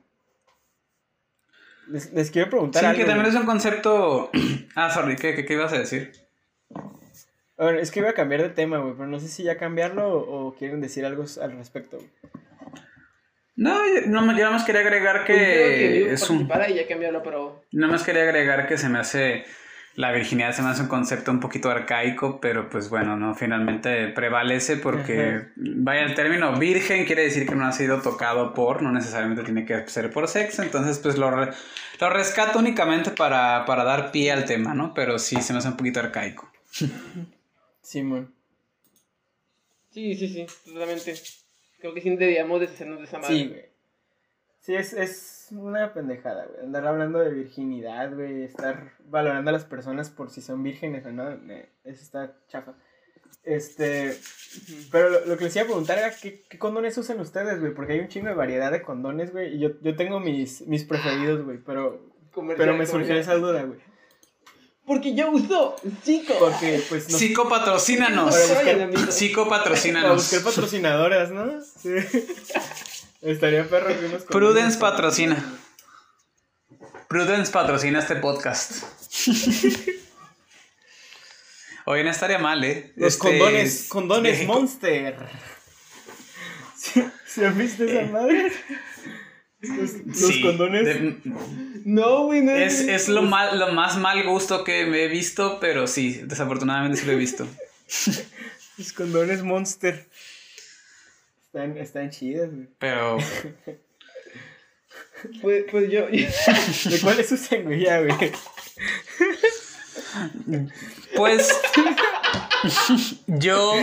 [1.87, 3.35] Les, les quiero preguntar Sí, algo, que también güey.
[3.35, 4.29] es un concepto...
[4.75, 6.13] Ah, sorry, ¿qué, qué, qué ibas a decir?
[7.65, 10.07] Ver, es que iba a cambiar de tema, güey, pero no sé si ya cambiarlo
[10.07, 12.09] o, o quieren decir algo al respecto, güey.
[13.55, 16.49] No, yo, no, yo nada más quería agregar Pues que que es un...
[16.69, 19.43] y ya cambiarlo, pero Nada más quería agregar que se me hace...
[19.95, 23.35] La virginidad se me hace un concepto un poquito arcaico, pero pues bueno, ¿no?
[23.35, 25.47] Finalmente prevalece porque, Ajá.
[25.57, 29.65] vaya, el término virgen quiere decir que no ha sido tocado por, no necesariamente tiene
[29.65, 31.51] que ser por sexo, entonces pues lo, re-
[31.99, 34.93] lo rescato únicamente para, para dar pie al tema, ¿no?
[34.93, 36.49] Pero sí se me hace un poquito arcaico.
[37.91, 38.33] Simón.
[39.89, 41.13] sí, sí, sí, totalmente.
[41.79, 43.35] Creo que sí deberíamos deshacernos de esa madre.
[43.35, 43.65] Sí, güey.
[44.61, 46.61] Sí, es, es una pendejada, güey.
[46.63, 48.43] Andar hablando de virginidad, güey.
[48.43, 51.31] Estar valorando a las personas por si son vírgenes o no.
[51.83, 52.75] Eso está chafa.
[53.43, 54.15] Este.
[54.89, 57.73] Pero lo, lo que les iba a preguntar era: ¿qué, qué condones usan ustedes, güey?
[57.73, 59.55] Porque hay un chingo de variedad de condones, güey.
[59.55, 61.57] Y yo, yo tengo mis, mis preferidos, güey.
[61.57, 62.09] Pero,
[62.55, 63.79] pero me surgió esa duda, güey.
[64.91, 66.33] Porque yo uso Zico.
[66.37, 67.17] Porque, pues, no.
[67.17, 68.35] Psico, patrocínanos.
[68.35, 68.45] Para
[68.89, 69.11] buscar-.
[69.13, 70.15] Psico, Para patrocínanos.
[70.17, 71.49] buscar patrocinadoras, ¿no?
[71.61, 71.91] Sí.
[73.21, 75.57] Estaría perro que unos Prudence patrocina.
[77.07, 78.83] Prudence patrocina este podcast.
[81.85, 82.91] Oye, no estaría mal, ¿eh?
[82.97, 85.17] Los Este, condones, condones de- Monster.
[86.77, 88.51] ¿Sí, sí han visto esa madre?
[89.61, 90.85] Los, los sí, condones.
[90.85, 91.17] de-
[91.85, 95.59] No, güey, no es, es lo, mal, lo más mal gusto que me he visto,
[95.59, 97.47] pero sí, desafortunadamente sí lo he visto.
[98.77, 100.07] Los condones Monster.
[101.45, 102.67] Están, están chidas, güey.
[102.79, 103.17] Pero
[105.41, 106.07] Pues, pues yo.
[106.07, 107.81] ¿De cuáles usan, güey?
[107.83, 108.31] Ya, güey.
[111.15, 111.49] Pues
[113.27, 113.73] yo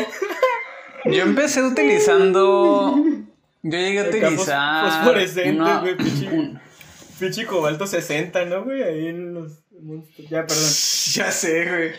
[1.05, 2.97] yo empecé utilizando
[3.63, 5.95] yo llegué a fos- utilizar fosforescentes, una- güey,
[6.33, 6.61] un-
[7.19, 8.83] Pinche cobalto 60, ¿no, güey?
[8.83, 10.25] Ahí en los Monster.
[10.29, 10.65] Ya, perdón.
[11.15, 11.93] ya sé, güey.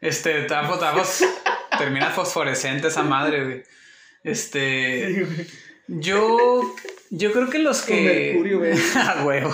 [0.00, 1.24] Este, tapo, tapos.
[1.76, 3.62] Termina fosforescente esa madre, güey.
[4.22, 5.46] Este, Sí, güey.
[5.88, 6.74] yo
[7.10, 8.72] yo creo que los Con que mercurio, güey.
[8.96, 9.52] A huevo.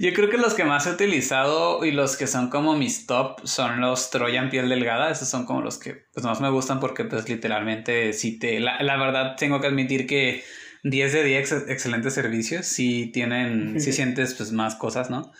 [0.00, 3.40] Yo creo que los que más he utilizado y los que son como mis top
[3.44, 5.10] son los Trojan piel delgada.
[5.10, 8.60] Esos son como los que pues, más me gustan porque pues literalmente sí te...
[8.60, 10.42] La, la verdad tengo que admitir que
[10.84, 12.64] 10 de 10 ex- excelentes servicios.
[12.64, 13.78] Sí tienen...
[13.78, 15.32] Sí sientes pues más cosas, ¿no?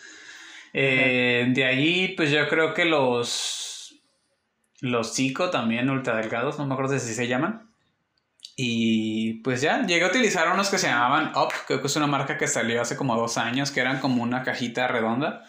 [0.74, 4.02] Eh, de ahí pues yo creo que los...
[4.82, 6.58] Los Zico también ultra delgados.
[6.58, 7.69] No me acuerdo si se llaman.
[8.62, 12.06] Y pues ya, llegué a utilizar unos que se llamaban Up, creo que es una
[12.06, 15.44] marca que salió hace como dos años, que eran como una cajita redonda.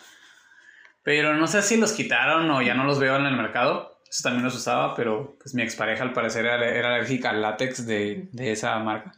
[1.03, 3.99] Pero no sé si los quitaron o ya no los veo en el mercado.
[4.09, 7.85] Eso también los usaba, pero pues mi expareja al parecer era, era alérgica al látex
[7.85, 9.11] de, de esa marca.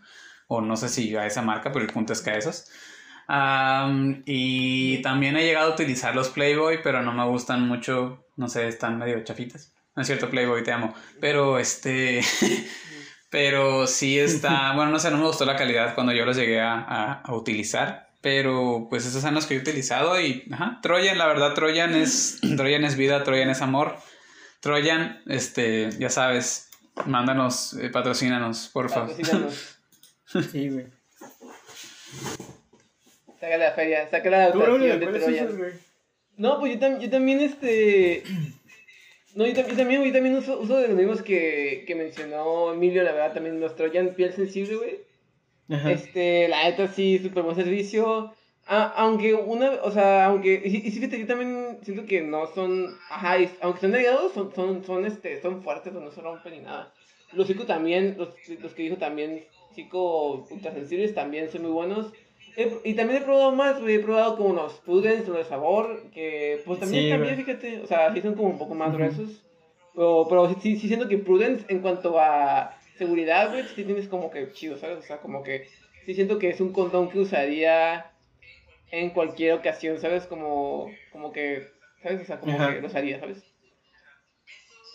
[0.47, 2.71] O no sé si a esa marca, pero el punto es que a esos.
[3.27, 8.25] Am, y también he llegado a utilizar los Playboy, pero no me gustan mucho.
[8.37, 9.71] No sé, están medio chafitas.
[9.95, 10.95] No es cierto, Playboy, te amo.
[11.21, 12.21] Pero este.
[13.34, 16.61] Pero sí está, bueno, no sé, no me gustó la calidad cuando yo los llegué
[16.61, 18.11] a, a- a utilizar.
[18.21, 22.39] Pero pues esos son los que he utilizado y, ajá, Trojan, la verdad, Trojan es,
[22.57, 23.95] Trojan es vida, Trojan es amor.
[24.59, 26.69] Trojan, este, ya sabes,
[27.07, 29.09] mándanos, eh, patrocínanos, por favor.
[29.09, 29.79] Patrocínanos.
[30.51, 30.86] Sí, güey.
[33.39, 35.79] Saca la feria, saca la ¿Tú, Braulio, dotación de Troyan.
[36.38, 38.23] No, pues yo, tam- yo también, este...
[39.36, 43.13] No, yo también, yo también uso, uso de los mismos que, que mencionó Emilio, la
[43.13, 44.99] verdad, también los Trojan piel sensible, güey.
[45.69, 45.91] Ajá.
[45.91, 48.34] Este, la neta sí, súper buen servicio.
[48.67, 52.47] Ah, aunque una, o sea, aunque, y, y sí, fíjate, yo también siento que no
[52.47, 56.53] son, ajá, y- aunque son delgados, son, son, son, este, son fuertes, no se rompen
[56.53, 56.93] ni nada.
[57.34, 58.29] Los Zico también, los,
[58.61, 62.13] los que dijo también, Zico ultrasensibles también son muy buenos.
[62.55, 66.09] He- y también he probado más, güey, he probado como unos Prudence, unos de sabor,
[66.11, 68.97] que pues también Sí, también, fíjate, o sea, sí son como un poco más Ujú.
[68.97, 69.43] gruesos.
[69.95, 74.29] Pero, pero sí, sí siento que Prudence en cuanto a seguridad, güey, sí tienes como
[74.29, 74.99] que chido, ¿sabes?
[74.99, 75.67] O sea, como que
[76.05, 78.11] sí siento que es un condón que usaría
[78.91, 80.25] en cualquier ocasión, ¿sabes?
[80.27, 81.67] Como, como que,
[82.03, 82.21] ¿sabes?
[82.21, 82.73] O sea, como Ajá.
[82.73, 83.43] que lo usaría, ¿sabes?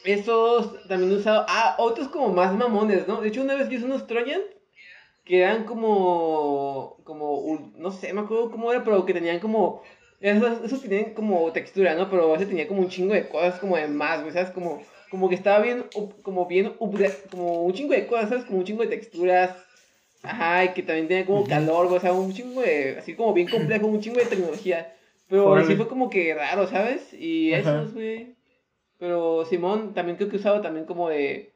[0.04, 1.44] Esos también he usado.
[1.48, 3.20] Ah, otros como más mamones, ¿no?
[3.20, 4.40] De hecho, una vez vi unos Trojan
[5.28, 6.96] que eran como.
[7.04, 7.72] Como.
[7.76, 9.82] No sé, me acuerdo cómo era, pero que tenían como.
[10.20, 12.10] Esos, esos tienen como textura, ¿no?
[12.10, 14.50] Pero ese tenía como un chingo de cosas como de más, güey, ¿sabes?
[14.50, 15.84] Como, como que estaba bien.
[16.22, 16.72] Como bien.
[17.30, 18.44] Como un chingo de cosas, ¿sabes?
[18.46, 19.54] Como un chingo de texturas.
[20.22, 22.96] Ajá, y que también tenía como calor, güey, o sea, un chingo de.
[22.98, 24.92] Así como bien complejo, un chingo de tecnología.
[25.28, 25.66] Pero Órale.
[25.66, 27.12] sí fue como que raro, ¿sabes?
[27.12, 28.34] Y esos, güey.
[28.98, 31.52] Pero Simón también creo que usaba también como de.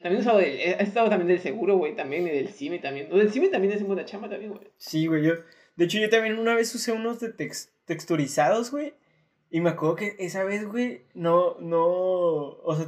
[0.00, 0.62] También usaba de.
[0.64, 3.08] He estado también del seguro, güey, también, y del CIME también.
[3.10, 4.66] Lo del CIME también es buena chamba también, güey.
[4.78, 5.34] Sí, güey, yo.
[5.76, 8.94] De hecho, yo también una vez usé unos de tex- texturizados, güey.
[9.50, 11.84] Y me acuerdo que esa vez, güey, no, no.
[11.86, 12.86] O sea,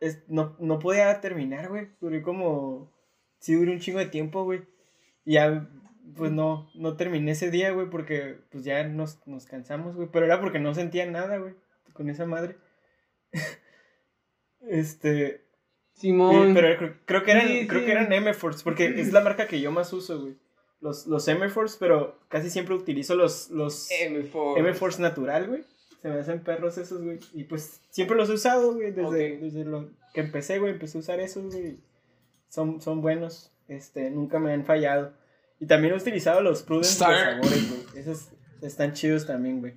[0.00, 1.88] es- no, no podía terminar, güey.
[2.00, 2.92] Duré como.
[3.38, 4.62] Sí, duré un chingo de tiempo, güey.
[5.24, 5.68] Y ya,
[6.16, 10.08] pues no, no terminé ese día, güey, porque pues ya nos, nos cansamos, güey.
[10.12, 11.54] Pero era porque no sentía nada, güey,
[11.92, 12.56] con esa madre.
[14.68, 15.44] este.
[15.94, 16.48] Simón.
[16.48, 17.86] Sí, pero creo, creo que eran, Sí, creo sí.
[17.86, 20.36] que eran M-Force, porque es la marca que yo más uso, güey.
[20.80, 24.58] Los, los M-Force, pero casi siempre utilizo los, los M4.
[24.58, 25.64] M-Force natural, güey.
[26.00, 27.20] Se me hacen perros esos, güey.
[27.34, 29.40] Y pues siempre los he usado, güey, desde, Ok.
[29.40, 30.72] desde lo que empecé, güey.
[30.72, 31.76] Empecé a usar esos, güey.
[32.48, 35.12] Son, son buenos, este, nunca me han fallado.
[35.60, 38.00] Y también he utilizado los Prudence de sabores, güey.
[38.02, 38.28] Esos
[38.62, 39.74] están chidos también, güey.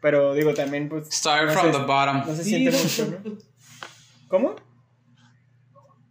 [0.00, 2.18] Pero digo, también, pues, Start no from se- the bottom.
[2.26, 3.38] no se Sí, siente mucho, ¿no?
[4.28, 4.54] ¿Cómo?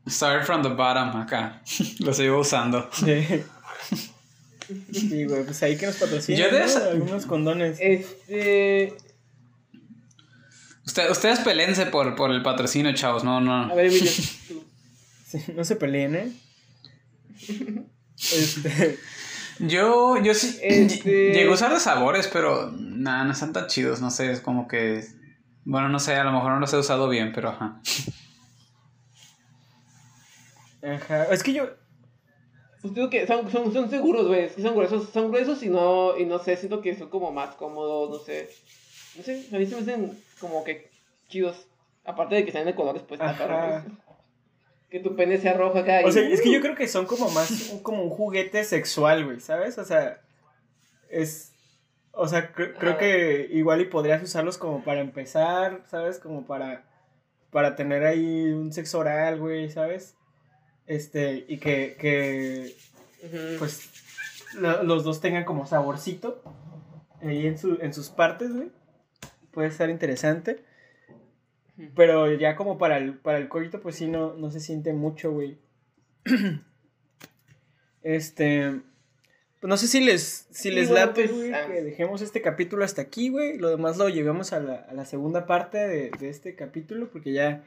[0.08, 1.62] Start from the bottom acá.
[2.00, 2.90] Lo sigo usando.
[2.94, 3.26] Sí.
[4.92, 6.66] Sí, güey, pues ahí que nos patrocinan, Yo de ¿no?
[6.66, 7.78] esa- Algunos condones.
[7.80, 8.94] Este.
[10.86, 13.24] Usted- ustedes peleense por, por el patrocinio, chavos.
[13.24, 13.76] No, A no.
[13.76, 14.12] ver, Emilio.
[14.48, 14.64] tú.
[15.56, 16.32] No se peleen, ¿eh?
[18.18, 19.00] Este...
[19.60, 20.60] Yo, yo sí.
[20.62, 24.02] Este- Llego a usar de sabores, pero nada, no están tan chidos.
[24.02, 25.06] No sé, es como que.
[25.66, 27.80] Bueno, no sé, a lo mejor no los he usado bien, pero ajá.
[30.84, 31.26] Ajá.
[31.26, 31.70] Es que yo...
[32.82, 34.42] Pues digo que son, son, son seguros, güey.
[34.44, 37.32] Es que son gruesos, son gruesos y no, y no sé, siento que son como
[37.32, 38.50] más cómodos, no sé.
[39.16, 40.90] No sé, a mí se me hacen como que
[41.30, 41.68] chidos.
[42.04, 43.94] Aparte de que sean de colores, pues está pues.
[44.90, 46.02] Que tu pene sea rojo acá.
[46.02, 48.66] y- O sea, es que yo creo que son como más un- como un juguete
[48.66, 49.78] sexual, güey, ¿sabes?
[49.78, 50.20] O sea,
[51.10, 51.54] es...
[52.12, 56.20] O sea, cre- creo que igual y podrías usarlos como para empezar, ¿sabes?
[56.20, 56.84] Como para...
[57.50, 60.16] Para tener ahí un sexo oral, güey, ¿sabes?
[60.88, 62.76] Este, y que, que
[63.58, 63.90] pues
[64.60, 66.44] lo- los dos tengan como saborcito
[67.22, 68.70] ahí en, su, en sus partes, güey.
[69.52, 70.64] Puede estar interesante.
[71.96, 75.32] Pero ya como para el, para el coito, pues sí, no, no se siente mucho,
[75.32, 75.58] güey.
[78.04, 78.82] este.
[79.60, 81.66] Pues no sé si les, si Sí, les bueno, late, pues, güey, ah.
[81.68, 83.58] que dejemos este capítulo hasta aquí, güey.
[83.58, 87.32] Lo demás lo llevamos a la, a la segunda parte de, de este capítulo, porque
[87.32, 87.64] ya,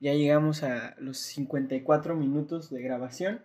[0.00, 3.42] ya llegamos a los 54 minutos de grabación.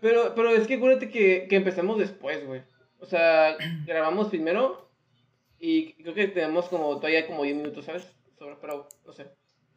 [0.00, 2.62] Pero, pero es que acuérdate que, que empezamos después, güey.
[2.98, 3.56] O sea,
[3.86, 4.90] grabamos primero
[5.58, 8.06] y creo que tenemos como todavía como 10 minutos, ¿sabes?
[8.38, 9.28] Sobre, pero no sé.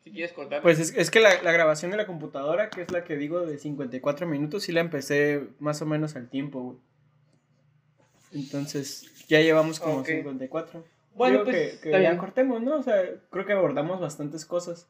[0.04, 0.62] Si quieres cortar.
[0.62, 3.46] Pues es, es que la, la grabación de la computadora, que es la que digo
[3.46, 6.78] de 54 minutos, sí la empecé más o menos al tiempo, güey.
[8.32, 10.08] Entonces, ya llevamos como Ok.
[10.08, 10.84] 54.
[11.16, 12.18] Bueno, Digo pues, que, que bien.
[12.18, 12.76] cortemos, ¿no?
[12.78, 13.01] O sea,
[13.32, 14.88] creo que abordamos bastantes cosas.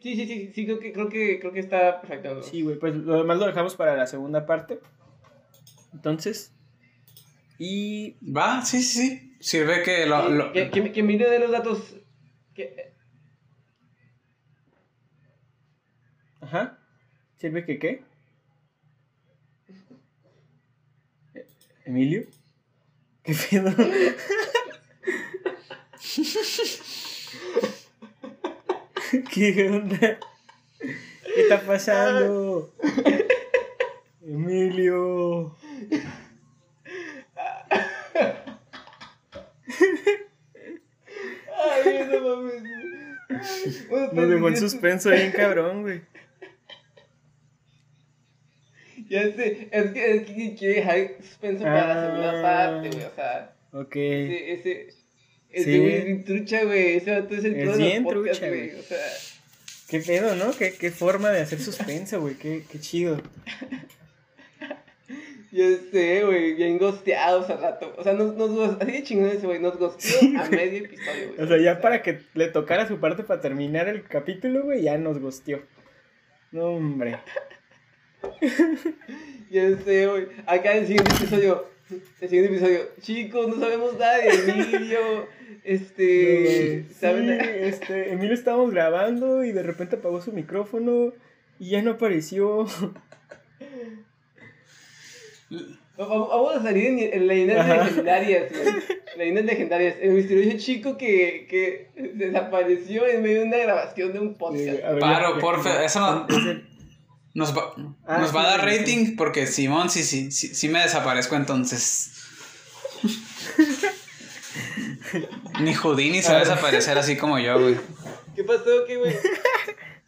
[0.00, 2.34] Sí, sí, sí, sí, creo que, creo que, creo que está perfecto.
[2.34, 2.42] ¿no?
[2.42, 4.78] Sí, güey, pues lo demás lo dejamos para la segunda parte.
[5.92, 6.52] Entonces,
[7.58, 9.36] y Va, sí, sí, sí.
[9.40, 10.28] Sirve que lo.
[10.28, 11.96] lo- Que, que, que mire de los datos.
[12.54, 12.92] Que,
[16.40, 16.78] Ajá.
[17.38, 18.04] ¿Sirve que qué?
[21.84, 22.24] ¿Emilio?
[23.24, 23.72] ¿Qué pedo?
[29.32, 30.18] ¿Qué onda?
[30.78, 32.74] ¿Qué está pasando?
[34.22, 35.56] Emilio.
[41.56, 42.62] Ay, no mames.
[44.12, 46.02] Nos dejó en suspenso bien cabrón, güey.
[49.14, 52.42] Ya sé, es que, es que quiere dejar suspenso para la segunda Ah.
[52.42, 53.04] parte, güey.
[53.04, 53.96] O sea, Ok.
[53.96, 54.52] ese.
[54.52, 54.88] ese
[55.50, 55.78] ese Sí.
[55.78, 56.96] güey es bien trucha, güey.
[56.96, 58.70] Ese vato es el Es pro de bien los podcasts, trucha, güey.
[58.78, 58.98] O sea,
[59.88, 60.50] Qué pedo, ¿no?
[60.58, 62.34] Qué, qué forma de hacer suspenso, güey.
[62.34, 63.20] Qué, qué chido.
[65.52, 67.94] Ya sé, güey, bien gosteados al rato.
[67.96, 71.40] O sea, nos, nos, así de chingón ese güey, nos gosteó a medio episodio, güey.
[71.40, 74.98] O sea, ya para que le tocara su parte para terminar el capítulo, güey, ya
[74.98, 75.62] nos gosteó.
[76.50, 77.18] No, hombre.
[79.50, 80.26] Ya sé, güey.
[80.46, 81.66] Acá en el siguiente episodio,
[82.20, 85.26] el siguiente episodio, chicos, no sabemos nada de Emilio.
[85.62, 87.30] Este, Sí, ¿saben?
[87.30, 91.12] este, Emilio estábamos grabando y de repente apagó su micrófono
[91.60, 92.66] y ya no apareció.
[95.96, 97.84] Vamos a salir en, en leyendas Ajá.
[97.84, 98.74] legendarias, güey.
[99.16, 99.94] Leyendas legendarias.
[100.00, 104.66] El misterioso chico que, que desapareció en medio de una grabación de un podcast.
[104.66, 106.73] Eh, a ver, Paro, porfa, eso no-
[107.34, 107.74] Nos va,
[108.06, 108.66] Ah, nos sí, va a dar sí.
[108.78, 112.12] rating porque Simón sí, sí, sí, sí me desaparezco entonces.
[115.60, 117.76] Ni Houdini se va a desaparecer así como yo, güey.
[118.34, 118.84] ¿Qué pasó?
[118.86, 119.14] ¿Qué, güey?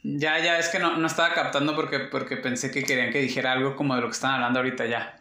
[0.08, 3.50] Ya, ya, es que no, no estaba captando porque, porque pensé que querían que dijera
[3.50, 5.18] algo como de lo que están hablando ahorita ya.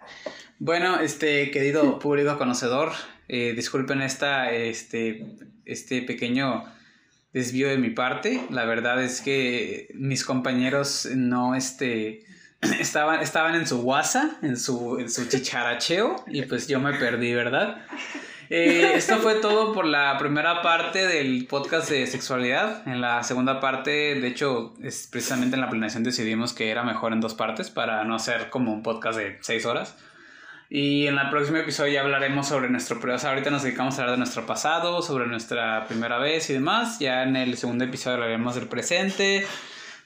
[0.60, 2.92] Bueno, este querido público conocedor,
[3.28, 5.26] eh, disculpen esta, este,
[5.66, 6.66] este pequeño
[7.36, 8.42] desvío de mi parte.
[8.50, 12.24] La verdad es que mis compañeros no, este,
[12.80, 17.34] estaban, estaban en su guasa, en su, en su chicharacheo y pues yo me perdí,
[17.34, 17.86] ¿verdad?
[18.50, 22.88] Eh, esto fue todo por la primera parte del podcast de sexualidad.
[22.88, 24.74] En la segunda parte, de hecho,
[25.12, 28.72] precisamente en la planeación decidimos que era mejor en dos partes para no hacer como
[28.72, 29.98] un podcast de seis horas.
[30.70, 33.00] Y en el próximo episodio ya hablaremos sobre nuestro...
[33.00, 36.54] O sea, ahorita nos dedicamos a hablar de nuestro pasado, sobre nuestra primera vez y
[36.54, 37.00] demás.
[37.00, 39.46] Ya en el segundo episodio hablaremos del presente,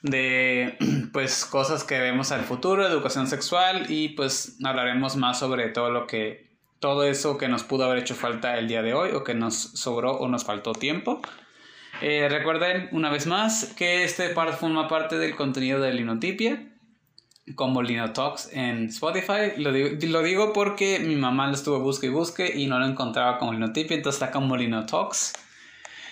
[0.02, 0.78] de
[1.14, 6.08] pues cosas que vemos al futuro, educación sexual y pues hablaremos más sobre todo lo
[6.08, 6.50] que
[6.80, 9.56] todo eso que nos pudo haber hecho falta el día de hoy o que nos
[9.56, 11.22] sobró o nos faltó tiempo.
[12.02, 16.69] Eh, recuerden una vez más que este part forma parte del contenido de Linotipia
[17.56, 19.54] como Lino Talks en Spotify.
[19.58, 22.86] Lo digo, lo digo porque mi mamá lo estuvo busque y busque y no lo
[22.86, 25.34] encontraba como Linotipia, entonces está como Lino Talks.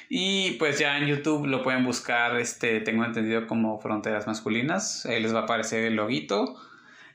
[0.10, 5.06] Y pues ya en YouTube lo pueden buscar, este, tengo entendido como Fronteras Masculinas.
[5.06, 6.56] Ahí les va a aparecer el loguito.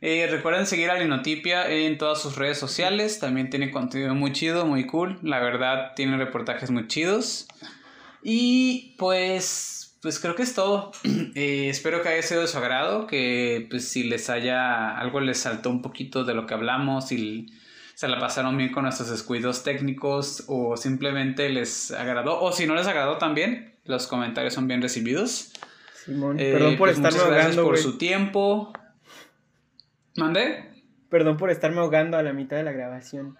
[0.02, 3.18] Eh, recuerden seguir a Linotipia en todas sus redes sociales.
[3.20, 5.18] También tiene contenido muy chido, muy cool.
[5.22, 7.46] La verdad, tiene reportajes muy chidos.
[8.22, 10.92] Y pues, pues creo que es todo.
[11.34, 13.06] Eh, espero que haya sido de su agrado.
[13.06, 17.46] Que pues si les haya algo les saltó un poquito de lo que hablamos y
[17.94, 22.40] se la pasaron bien con nuestros descuidos técnicos o simplemente les agradó.
[22.40, 25.52] O si no les agradó también, los comentarios son bien recibidos.
[26.04, 28.72] Simón, Eh, perdón por pues, estarme muchas gracias ahogando, por su tiempo.
[30.16, 30.84] ¿Mandé?
[31.08, 33.38] Perdón por estarme ahogando a la mitad de la grabación.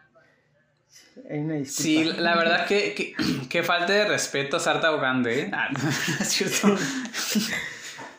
[1.30, 1.82] Hay una disculpa.
[1.82, 3.14] Sí, la verdad que, que,
[3.49, 5.51] que falta de respeto Sarta ahogando, ¿eh?
[5.53, 5.88] Ah, no,
[6.20, 6.76] es cierto.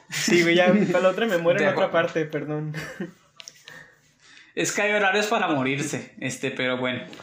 [0.09, 2.75] Sí, güey, ya para la otra me muero en otra parte, perdón.
[4.55, 7.03] Es que hay horarios para morirse, este, pero bueno.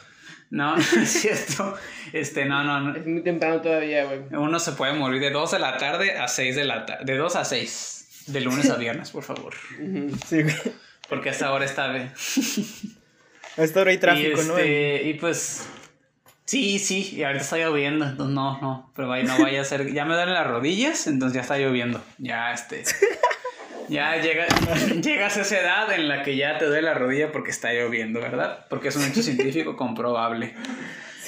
[0.50, 1.76] No, es cierto.
[2.12, 2.96] Este, no, no, no.
[2.96, 4.18] Es muy temprano todavía, güey.
[4.32, 7.04] Uno se puede morir de 2 de la tarde a 6 de la tarde.
[7.04, 8.24] De 2 a 6.
[8.26, 9.54] De lunes a viernes, por favor.
[10.26, 10.56] Sí, güey.
[11.08, 12.12] Porque hasta ahora está bien.
[13.60, 14.56] A esta hora hay tráfico, y, ¿no?
[14.56, 15.68] este, y pues.
[16.46, 18.06] Sí, sí, y ahorita está lloviendo.
[18.06, 18.90] Entonces, no, no.
[18.96, 19.92] Pero vaya, no vaya a ser.
[19.92, 22.02] Ya me duelen las rodillas, entonces ya está lloviendo.
[22.16, 22.84] Ya, este.
[23.90, 24.46] Ya llega,
[25.02, 28.20] llegas a esa edad en la que ya te duele la rodilla porque está lloviendo,
[28.20, 28.64] ¿verdad?
[28.70, 30.54] Porque es un hecho científico comprobable.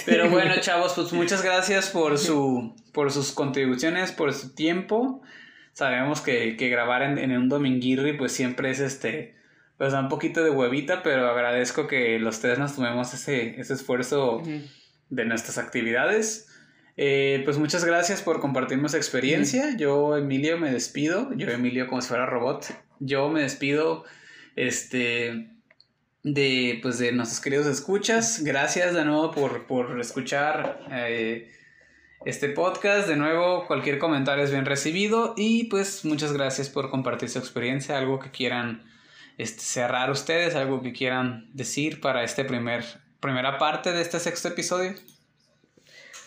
[0.07, 5.21] Pero bueno, chavos, pues muchas gracias por su por sus contribuciones, por su tiempo.
[5.75, 9.42] Sabemos que, que grabar en, en un dominguirri pues siempre es este
[9.83, 13.75] pues da un poquito de huevita, pero agradezco que los tres nos tomemos ese, ese
[13.75, 14.61] esfuerzo Ujú.
[15.11, 16.47] de nuestras actividades.
[16.97, 19.77] Eh, pues muchas gracias por compartirnos experiencia.
[19.77, 21.33] Yo, Emilio, me despido.
[21.35, 22.67] Yo, Emilio, como si fuera robot.
[23.01, 24.05] Yo me despido
[24.55, 25.51] este,
[26.23, 28.45] de, pues, de nuestros queridos escuchas.
[28.45, 31.51] Gracias de nuevo por, por escuchar eh,
[32.25, 33.09] este podcast.
[33.09, 35.35] De nuevo, cualquier comentario es bien recibido.
[35.37, 37.99] Y pues muchas gracias por compartir su experiencia.
[37.99, 38.92] Algo que quieran
[39.39, 42.85] este, cerrar ustedes, algo que quieran decir para este primer,
[43.21, 44.95] primera parte de este sexto episodio.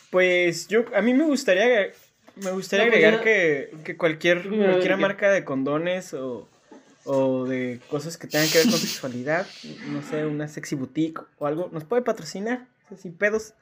[0.09, 1.91] Pues yo, a mí me gustaría,
[2.35, 6.47] me gustaría No, pues agregar que, que cualquier, cualquier marca de condones o,
[7.03, 9.45] o de cosas que tengan que ver con sexualidad,
[9.89, 12.65] no sé, una sexy boutique o algo, nos puede patrocinar,
[12.97, 13.53] sin pedos.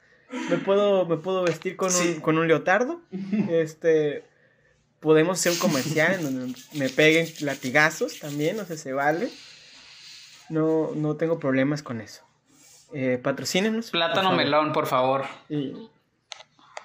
[0.50, 2.14] Me puedo, me puedo vestir con, Sí.
[2.16, 3.00] un, con un leotardo.
[3.50, 4.24] Este,
[5.04, 9.28] podemos hacer un comercial en donde me peguen latigazos también, o sea, se vale.
[10.48, 12.24] No, no tengo problemas con eso.
[12.94, 13.90] Eh, patrocínenos.
[13.90, 14.36] por Plátano favor.
[14.36, 15.24] melón, por favor.
[15.50, 15.74] Y,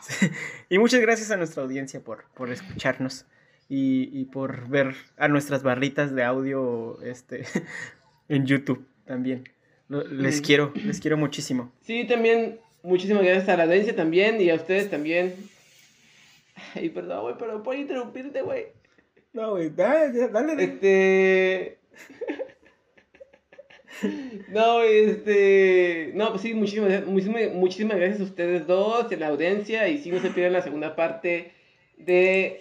[0.69, 3.23] y muchas gracias a nuestra audiencia por, por escucharnos
[3.69, 7.45] y, y por ver a nuestras barritas de audio este,
[8.27, 9.47] en YouTube también.
[9.87, 11.71] Les quiero, les quiero muchísimo.
[11.83, 15.35] Sí, también, muchísimas gracias a la audiencia también y a ustedes también.
[16.75, 18.67] Ay, perdón, güey, pero puedo interrumpirte, güey.
[19.33, 20.63] No, güey, dale, dale.
[20.63, 21.79] Este.
[24.49, 26.11] No, este.
[26.15, 30.09] No, pues sí, muchísimas, muchísimas, muchísimas gracias a ustedes dos, a la audiencia, y si
[30.11, 31.51] no se pierdan la segunda parte
[31.97, 32.59] de,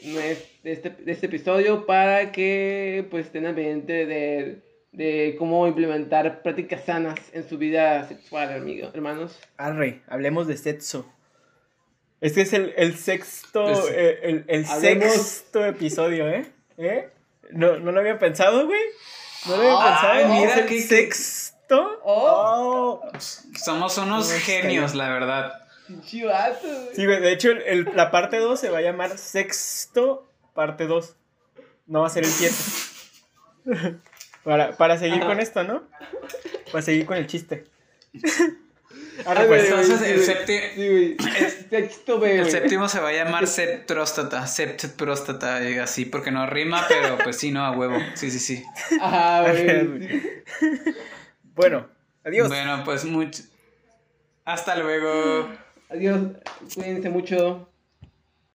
[0.65, 7.19] este, de este episodio para que pues al pendiente de, de cómo implementar prácticas sanas
[7.33, 9.39] en su vida sexual, amigo, hermanos.
[9.57, 11.07] Arre, hablemos de sexo.
[12.21, 16.51] Este es el, el sexto, Pues- eh, el, el sexto episodio, ¿eh?
[16.77, 17.09] ¿Eh?
[17.51, 18.81] No, no lo había pensado, güey.
[19.47, 19.79] No lo había
[20.11, 20.35] Ay, pensado.
[20.35, 22.01] mira ¿Es el sexto.
[22.03, 23.01] Oh.
[23.05, 23.19] Oh.
[23.57, 25.53] Somos unos genios, la verdad.
[26.05, 26.95] Chivato, güey.
[26.95, 30.87] Sí, güey, de hecho, el- el- la parte 2 se va a llamar sexto parte
[30.87, 31.15] 2.
[31.87, 32.55] No va a ser el 7.
[34.45, 35.27] para, para seguir Ajá.
[35.27, 35.83] con esto, ¿no?
[36.73, 37.65] Para seguir con el chiste.
[39.27, 41.17] Ay, pues, güey, entonces el septi- Sí, güey.
[41.69, 42.51] Sexto B, El güey.
[42.51, 47.19] séptimo se va a llamar sept próstata, sept próstata, y así, porque no rima, pero
[47.19, 47.99] pues sí, no, a huevo.
[48.15, 48.65] Sí, sí, sí.
[51.55, 51.89] Bueno,
[52.25, 52.49] adiós.
[52.49, 53.43] Bueno, pues mucho.
[54.45, 55.49] Hasta luego.
[55.91, 56.21] Adiós.
[56.75, 57.69] Cuídense mucho.